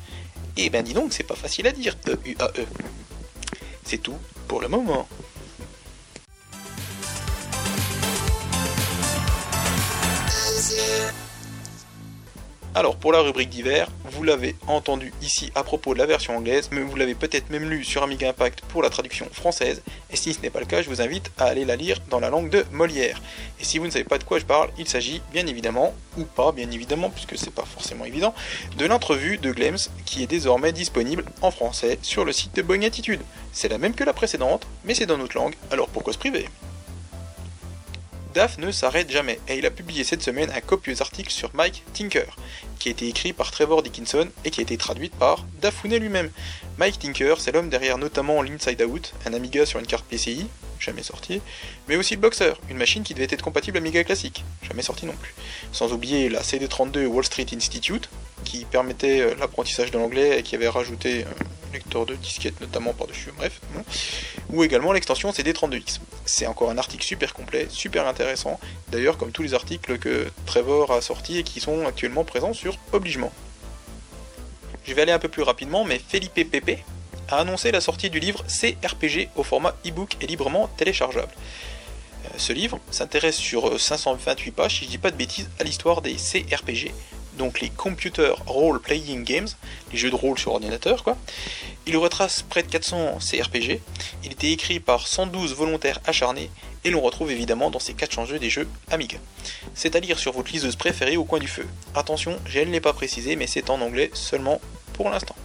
Et 0.58 0.70
ben 0.70 0.84
dis 0.84 0.94
donc, 0.94 1.14
c'est 1.14 1.24
pas 1.24 1.36
facile 1.36 1.68
à 1.68 1.72
dire, 1.72 1.96
EUAE. 2.08 2.66
C'est 3.84 3.98
tout 3.98 4.18
pour 4.48 4.62
le 4.62 4.68
moment. 4.68 5.08
Alors 12.74 12.96
pour 12.96 13.12
la 13.12 13.20
rubrique 13.20 13.50
d'hiver, 13.50 13.90
vous 14.06 14.24
l'avez 14.24 14.56
entendu 14.66 15.14
ici 15.22 15.52
à 15.56 15.64
propos 15.64 15.94
de 15.94 16.00
la 16.00 16.06
version 16.06 16.38
anglaise, 16.38 16.70
mais 16.72 16.80
vous 16.80 16.96
l'avez 16.96 17.16
peut-être 17.16 17.50
même 17.50 17.70
lu 17.70 17.84
sur 17.84 18.02
Amiga 18.02 18.30
Impact 18.30 18.62
pour 18.62 18.82
la 18.82 18.90
traduction 18.90 19.28
française, 19.34 19.84
et 20.10 20.16
si 20.16 20.34
ce 20.34 20.40
n'est 20.40 20.50
pas 20.50 20.62
le 20.62 20.66
cas, 20.66 20.82
je 20.82 20.88
vous 20.88 21.02
invite 21.02 21.32
à 21.38 21.48
aller 21.48 21.66
la 21.66 21.76
lire 21.76 21.98
dans 22.10 22.22
la 22.22 22.30
langue 22.30 22.50
de 22.50 22.66
Molière. 22.72 23.22
Et 23.60 23.66
si 23.66 23.78
vous 23.78 23.88
ne 23.88 23.92
savez 23.92 24.06
pas 24.06 24.18
de 24.18 24.24
quoi 24.24 24.40
je 24.40 24.46
parle, 24.46 24.70
il 24.78 24.88
s'agit 24.88 25.22
bien 25.34 25.48
évidemment, 25.48 25.94
ou 26.18 26.24
pas 26.24 26.54
bien 26.54 26.72
évidemment, 26.72 27.10
puisque 27.10 27.38
c'est 27.38 27.54
pas 27.54 27.66
forcément 27.66 28.06
évident, 28.06 28.34
de 28.78 28.86
l'intrevue 28.86 29.38
de 29.38 29.52
Glems 29.52 29.90
qui 30.06 30.24
est 30.24 30.28
désormais 30.28 30.72
disponible 30.72 31.26
en 31.42 31.52
français 31.52 32.00
sur 32.02 32.24
le 32.24 32.32
site 32.32 32.56
de 32.56 32.62
Boeing 32.62 32.84
Attitude. 32.84 33.20
C'est 33.52 33.68
la 33.68 33.80
même 33.80 33.94
que 33.94 34.06
la 34.06 34.14
précédente, 34.14 34.66
mais 34.86 34.94
c'est 34.94 35.06
dans 35.06 35.18
notre 35.18 35.36
langue, 35.36 35.56
alors 35.72 35.90
pourquoi 35.90 36.14
se 36.14 36.18
priver? 36.18 36.48
DAF 38.34 38.58
ne 38.58 38.72
s'arrête 38.72 39.12
jamais 39.12 39.40
et 39.48 39.58
il 39.58 39.66
a 39.66 39.72
publié 39.72 40.04
cette 40.04 40.24
semaine 40.24 40.52
un 40.56 40.62
copieux 40.62 40.96
article 41.02 41.32
sur 41.32 41.54
Mike 41.54 41.84
Tinker, 41.94 42.36
qui 42.80 42.90
a 42.90 42.92
été 42.92 43.08
écrit 43.08 43.34
par 43.34 43.52
Trevor 43.52 43.84
Dickinson 43.84 44.28
et 44.46 44.52
qui 44.52 44.62
a 44.62 44.64
été 44.64 44.78
traduit 44.78 45.10
par 45.10 45.46
Dafune 45.62 45.96
lui-même. 45.98 46.32
Mike 46.78 47.00
Tinker, 47.00 47.36
c'est 47.40 47.52
l'homme 47.52 47.70
derrière 47.70 47.98
notamment 47.98 48.42
l'Inside 48.42 48.82
Out, 48.84 49.14
un 49.26 49.34
Amiga 49.34 49.66
sur 49.66 49.80
une 49.80 49.86
carte 49.86 50.06
PCI, 50.06 50.48
jamais 50.80 51.04
sorti, 51.04 51.42
mais 51.88 51.96
aussi 51.96 52.16
le 52.16 52.22
Boxer, 52.22 52.54
une 52.70 52.78
machine 52.78 53.04
qui 53.04 53.14
devait 53.14 53.28
être 53.30 53.44
compatible 53.44 53.78
Amiga 53.78 54.04
classique, 54.04 54.44
jamais 54.64 54.82
sorti 54.82 55.06
non 55.06 55.14
plus. 55.14 55.34
Sans 55.72 55.92
oublier 55.92 56.30
la 56.30 56.42
CD32 56.42 57.06
Wall 57.06 57.26
Street 57.26 57.48
Institute, 57.56 58.10
qui 58.44 58.66
permettait 58.66 59.22
euh, 59.22 59.36
l'apprentissage 59.40 59.92
de 59.92 59.98
l'anglais 59.98 60.40
et 60.40 60.44
qui 60.44 60.56
avait 60.56 60.70
rajouté 60.70 61.24
un 61.24 61.61
lecteur 61.72 62.06
de 62.06 62.16
disquette 62.16 62.60
notamment 62.62 62.94
par-dessus, 62.94 63.32
bref, 63.36 63.62
ou 64.50 64.64
également 64.64 64.92
l'extension 64.92 65.32
CD32X. 65.32 66.00
C'est 66.26 66.48
encore 66.48 66.70
un 66.70 66.78
article 66.78 67.04
super 67.04 67.34
complet, 67.34 67.68
super 67.70 68.08
intéressant, 68.08 68.60
d'ailleurs 68.90 69.18
comme 69.18 69.32
tous 69.32 69.44
les 69.44 69.54
articles 69.54 69.98
que 69.98 70.32
Trevor 70.46 70.92
a 70.92 71.02
sortis 71.02 71.38
et 71.38 71.44
qui 71.44 71.60
sont 71.60 71.86
actuellement 71.86 72.24
présents 72.24 72.54
sur 72.54 72.78
Obligement. 72.92 73.32
Je 74.86 74.94
vais 74.94 75.04
aller 75.04 75.12
un 75.12 75.20
peu 75.20 75.30
plus 75.30 75.44
rapidement, 75.44 75.84
mais 75.86 76.00
Felipe 76.00 76.34
Pepe 76.34 76.80
a 77.30 77.38
annoncé 77.38 77.72
la 77.72 77.82
sortie 77.82 78.10
du 78.10 78.20
livre 78.20 78.44
CRPG 78.48 79.30
au 79.36 79.44
format 79.44 79.76
e-book 79.86 80.18
et 80.22 80.28
librement 80.28 80.68
téléchargeable. 80.78 81.32
Euh, 82.26 82.30
ce 82.38 82.54
livre 82.54 82.80
s'intéresse 82.90 83.38
sur 83.38 83.80
528 83.80 84.52
pages, 84.52 84.80
si 84.80 84.86
je 84.86 84.90
dis 84.90 84.98
pas 84.98 85.12
de 85.12 85.16
bêtises, 85.16 85.50
à 85.60 85.64
l'histoire 85.64 86.02
des 86.02 86.16
CRPG, 86.16 86.92
donc 87.42 87.60
les 87.60 87.70
Computer 87.70 88.34
Role 88.46 88.80
Playing 88.80 89.24
Games, 89.24 89.48
les 89.92 89.98
jeux 89.98 90.12
de 90.12 90.16
rôle 90.16 90.38
sur 90.38 90.52
ordinateur 90.52 91.04
quoi. 91.04 91.18
Il 91.88 91.98
retrace 91.98 92.44
près 92.44 92.62
de 92.62 92.68
400 92.68 93.18
CRPG, 93.18 93.82
il 94.24 94.32
était 94.32 94.52
écrit 94.52 94.80
par 94.80 95.08
112 95.08 95.56
volontaires 95.56 96.00
acharnés 96.06 96.52
et 96.86 96.92
l'on 96.92 97.02
retrouve 97.02 97.32
évidemment 97.32 97.72
dans 97.72 97.80
ces 97.80 97.96
400 97.96 98.26
jeux 98.26 98.38
des 98.38 98.52
jeux 98.52 98.70
Amiga. 98.92 99.18
C'est 99.74 99.96
à 99.96 100.00
lire 100.00 100.20
sur 100.20 100.34
votre 100.34 100.52
liseuse 100.52 100.76
préférée 100.76 101.18
au 101.18 101.24
coin 101.24 101.40
du 101.40 101.48
feu. 101.48 101.66
Attention, 101.96 102.38
je 102.46 102.60
ne 102.60 102.66
l'ai 102.66 102.80
pas 102.80 102.94
précisé 102.94 103.36
mais 103.36 103.48
c'est 103.48 103.72
en 103.72 103.82
anglais 103.82 104.12
seulement 104.14 104.62
pour 104.94 105.10
l'instant. 105.10 105.36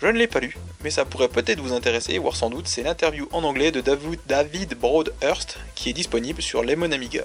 Je 0.00 0.06
ne 0.06 0.18
l'ai 0.18 0.28
pas 0.28 0.40
lu, 0.40 0.56
mais 0.84 0.90
ça 0.90 1.04
pourrait 1.04 1.28
peut-être 1.28 1.60
vous 1.60 1.72
intéresser, 1.72 2.18
voire 2.18 2.36
sans 2.36 2.50
doute, 2.50 2.68
c'est 2.68 2.82
l'interview 2.84 3.26
en 3.32 3.42
anglais 3.42 3.72
de 3.72 3.82
David 4.26 4.74
Broadhurst 4.78 5.58
qui 5.74 5.90
est 5.90 5.94
disponible 5.94 6.40
sur 6.40 6.62
Lemon 6.62 6.92
Amiga. 6.92 7.24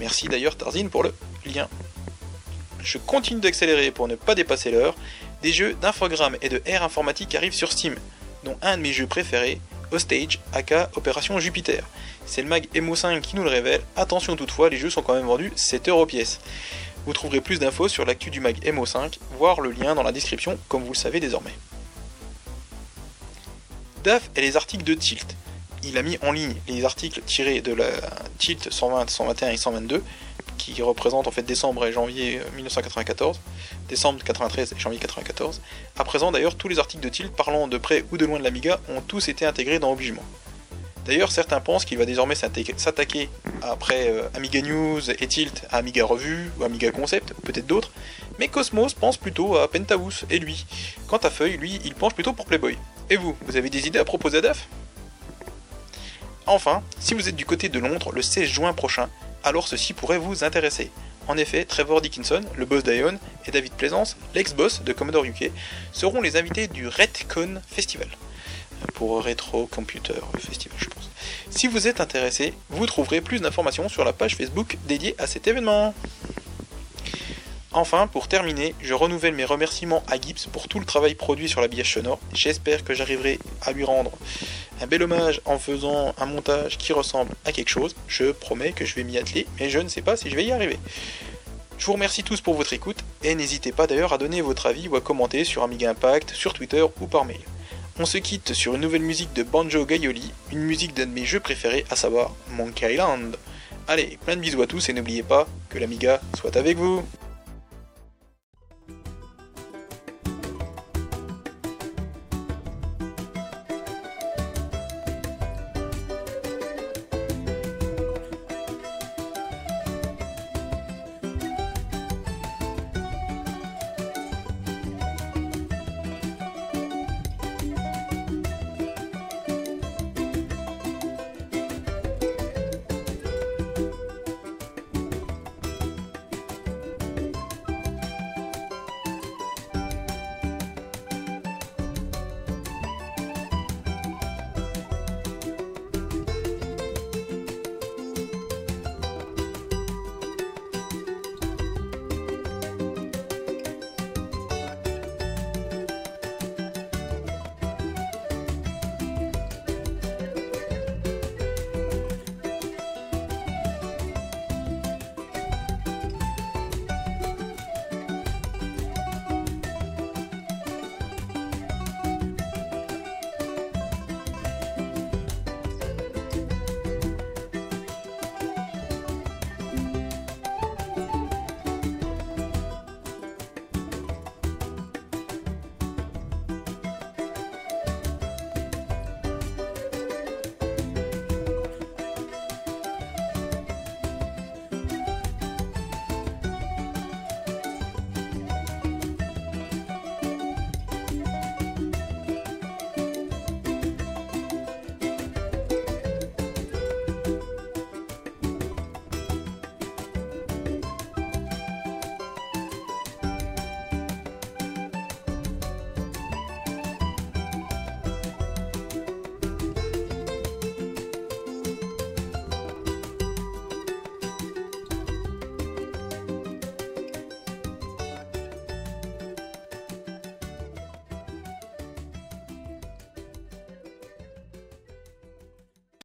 Merci 0.00 0.28
d'ailleurs 0.28 0.56
Tarzine 0.56 0.88
pour 0.88 1.02
le 1.02 1.14
lien. 1.44 1.68
Je 2.82 2.96
continue 2.96 3.40
d'accélérer 3.40 3.90
pour 3.90 4.08
ne 4.08 4.16
pas 4.16 4.34
dépasser 4.34 4.70
l'heure. 4.70 4.94
Des 5.42 5.52
jeux 5.52 5.74
d'infogrames 5.74 6.36
et 6.40 6.48
de 6.48 6.62
R 6.66 6.82
informatique 6.82 7.34
arrivent 7.34 7.52
sur 7.52 7.70
Steam, 7.70 7.94
dont 8.42 8.56
un 8.62 8.78
de 8.78 8.82
mes 8.82 8.94
jeux 8.94 9.06
préférés, 9.06 9.60
Hostage, 9.92 10.40
aka 10.54 10.90
Opération 10.94 11.38
Jupiter. 11.38 11.84
C'est 12.24 12.40
le 12.40 12.48
mag 12.48 12.66
MO5 12.74 13.20
qui 13.20 13.36
nous 13.36 13.44
le 13.44 13.50
révèle. 13.50 13.82
Attention 13.94 14.36
toutefois, 14.36 14.70
les 14.70 14.78
jeux 14.78 14.88
sont 14.88 15.02
quand 15.02 15.14
même 15.14 15.26
vendus 15.26 15.52
7 15.54 15.90
euros 15.90 16.06
pièce. 16.06 16.40
Vous 17.04 17.12
trouverez 17.12 17.42
plus 17.42 17.58
d'infos 17.58 17.88
sur 17.88 18.06
l'actu 18.06 18.30
du 18.30 18.40
mag 18.40 18.56
MO5, 18.64 19.18
voire 19.36 19.60
le 19.60 19.70
lien 19.70 19.94
dans 19.94 20.02
la 20.02 20.12
description, 20.12 20.58
comme 20.68 20.82
vous 20.82 20.92
le 20.92 20.98
savez 20.98 21.20
désormais. 21.20 21.54
DAF 24.02 24.30
et 24.34 24.40
les 24.40 24.56
articles 24.56 24.84
de 24.84 24.94
Tilt 24.94 25.36
il 25.82 25.98
a 25.98 26.02
mis 26.02 26.18
en 26.22 26.32
ligne 26.32 26.54
les 26.68 26.84
articles 26.84 27.20
tirés 27.26 27.60
de 27.60 27.72
la 27.72 27.86
Tilt 28.38 28.72
120, 28.72 29.08
121 29.08 29.50
et 29.50 29.56
122, 29.56 30.02
qui 30.58 30.82
représentent 30.82 31.26
en 31.26 31.30
fait 31.30 31.42
décembre 31.42 31.86
et 31.86 31.92
janvier 31.92 32.40
1994, 32.54 33.36
euh, 33.36 33.76
décembre 33.88 34.22
93 34.22 34.72
et 34.72 34.78
janvier 34.78 34.98
94. 34.98 35.60
À 35.98 36.04
présent 36.04 36.32
d'ailleurs, 36.32 36.54
tous 36.54 36.68
les 36.68 36.78
articles 36.78 37.02
de 37.02 37.08
Tilt 37.08 37.32
parlant 37.32 37.66
de 37.68 37.78
près 37.78 38.04
ou 38.12 38.18
de 38.18 38.26
loin 38.26 38.38
de 38.38 38.44
l'Amiga 38.44 38.80
ont 38.88 39.00
tous 39.00 39.28
été 39.28 39.46
intégrés 39.46 39.78
dans 39.78 39.90
Obligement. 39.92 40.22
D'ailleurs, 41.06 41.32
certains 41.32 41.60
pensent 41.60 41.86
qu'il 41.86 41.96
va 41.96 42.04
désormais 42.04 42.34
s'attaquer 42.34 43.28
après 43.62 44.10
euh, 44.10 44.28
Amiga 44.34 44.60
News 44.60 45.10
et 45.10 45.26
Tilt 45.26 45.66
à 45.70 45.78
Amiga 45.78 46.04
Revue 46.04 46.50
ou 46.58 46.64
Amiga 46.64 46.90
Concept, 46.90 47.32
peut-être 47.42 47.66
d'autres, 47.66 47.90
mais 48.38 48.48
Cosmos 48.48 48.94
pense 48.94 49.16
plutôt 49.16 49.56
à 49.56 49.68
Penthouse 49.68 50.24
et 50.30 50.38
lui. 50.38 50.66
Quant 51.08 51.16
à 51.18 51.30
Feuille, 51.30 51.56
lui, 51.56 51.80
il 51.84 51.94
penche 51.94 52.14
plutôt 52.14 52.32
pour 52.32 52.44
Playboy. 52.44 52.76
Et 53.08 53.16
vous, 53.16 53.34
vous 53.46 53.56
avez 53.56 53.70
des 53.70 53.86
idées 53.86 53.98
à 53.98 54.04
proposer 54.04 54.38
à 54.38 54.40
DAF? 54.42 54.68
Enfin, 56.46 56.82
si 56.98 57.14
vous 57.14 57.28
êtes 57.28 57.36
du 57.36 57.44
côté 57.44 57.68
de 57.68 57.78
Londres 57.78 58.12
le 58.12 58.22
16 58.22 58.48
juin 58.48 58.72
prochain, 58.72 59.08
alors 59.44 59.68
ceci 59.68 59.92
pourrait 59.92 60.18
vous 60.18 60.44
intéresser. 60.44 60.90
En 61.28 61.36
effet, 61.36 61.64
Trevor 61.64 62.00
Dickinson, 62.00 62.40
le 62.56 62.64
boss 62.64 62.82
d'Ion, 62.82 63.18
et 63.46 63.50
David 63.50 63.72
Plaisance, 63.74 64.16
l'ex-boss 64.34 64.82
de 64.82 64.92
Commodore 64.92 65.24
UK, 65.24 65.52
seront 65.92 66.20
les 66.20 66.36
invités 66.36 66.66
du 66.66 66.88
Retcon 66.88 67.60
Festival. 67.68 68.08
Pour 68.94 69.22
Retro 69.22 69.66
Computer 69.66 70.14
Festival, 70.38 70.76
je 70.78 70.86
pense. 70.86 71.10
Si 71.50 71.66
vous 71.66 71.86
êtes 71.86 72.00
intéressé, 72.00 72.54
vous 72.70 72.86
trouverez 72.86 73.20
plus 73.20 73.40
d'informations 73.40 73.88
sur 73.88 74.04
la 74.04 74.12
page 74.12 74.36
Facebook 74.36 74.78
dédiée 74.86 75.14
à 75.18 75.26
cet 75.26 75.46
événement. 75.46 75.94
Enfin, 77.72 78.08
pour 78.08 78.26
terminer, 78.26 78.74
je 78.80 78.94
renouvelle 78.94 79.34
mes 79.34 79.44
remerciements 79.44 80.02
à 80.08 80.20
Gibbs 80.20 80.48
pour 80.50 80.66
tout 80.66 80.80
le 80.80 80.84
travail 80.84 81.14
produit 81.14 81.48
sur 81.48 81.60
l'habillage 81.60 81.94
sonore. 81.94 82.18
J'espère 82.32 82.82
que 82.82 82.94
j'arriverai 82.94 83.38
à 83.62 83.70
lui 83.70 83.84
rendre 83.84 84.10
un 84.80 84.86
bel 84.86 85.02
hommage 85.02 85.40
en 85.44 85.58
faisant 85.58 86.14
un 86.18 86.26
montage 86.26 86.78
qui 86.78 86.92
ressemble 86.92 87.32
à 87.44 87.52
quelque 87.52 87.68
chose. 87.68 87.94
Je 88.08 88.32
promets 88.32 88.72
que 88.72 88.84
je 88.84 88.94
vais 88.94 89.04
m'y 89.04 89.18
atteler, 89.18 89.46
mais 89.58 89.68
je 89.68 89.78
ne 89.78 89.88
sais 89.88 90.02
pas 90.02 90.16
si 90.16 90.30
je 90.30 90.36
vais 90.36 90.44
y 90.44 90.52
arriver. 90.52 90.78
Je 91.78 91.86
vous 91.86 91.92
remercie 91.92 92.22
tous 92.22 92.40
pour 92.40 92.54
votre 92.54 92.72
écoute 92.72 92.98
et 93.22 93.34
n'hésitez 93.34 93.72
pas 93.72 93.86
d'ailleurs 93.86 94.12
à 94.12 94.18
donner 94.18 94.42
votre 94.42 94.66
avis 94.66 94.88
ou 94.88 94.96
à 94.96 95.00
commenter 95.00 95.44
sur 95.44 95.62
Amiga 95.62 95.90
Impact, 95.90 96.30
sur 96.30 96.52
Twitter 96.52 96.82
ou 96.82 97.06
par 97.06 97.24
mail. 97.24 97.40
On 97.98 98.06
se 98.06 98.18
quitte 98.18 98.54
sur 98.54 98.74
une 98.74 98.80
nouvelle 98.80 99.02
musique 99.02 99.32
de 99.34 99.42
Banjo 99.42 99.84
Gaioli, 99.84 100.32
une 100.52 100.60
musique 100.60 100.94
d'un 100.94 101.06
de 101.06 101.12
mes 101.12 101.24
jeux 101.24 101.40
préférés, 101.40 101.84
à 101.90 101.96
savoir 101.96 102.34
Monkey 102.50 102.92
Island. 102.92 103.36
Allez, 103.88 104.18
plein 104.24 104.36
de 104.36 104.40
bisous 104.40 104.62
à 104.62 104.66
tous 104.66 104.88
et 104.88 104.92
n'oubliez 104.92 105.22
pas 105.22 105.46
que 105.68 105.78
l'Amiga 105.78 106.20
soit 106.38 106.56
avec 106.56 106.76
vous 106.76 107.02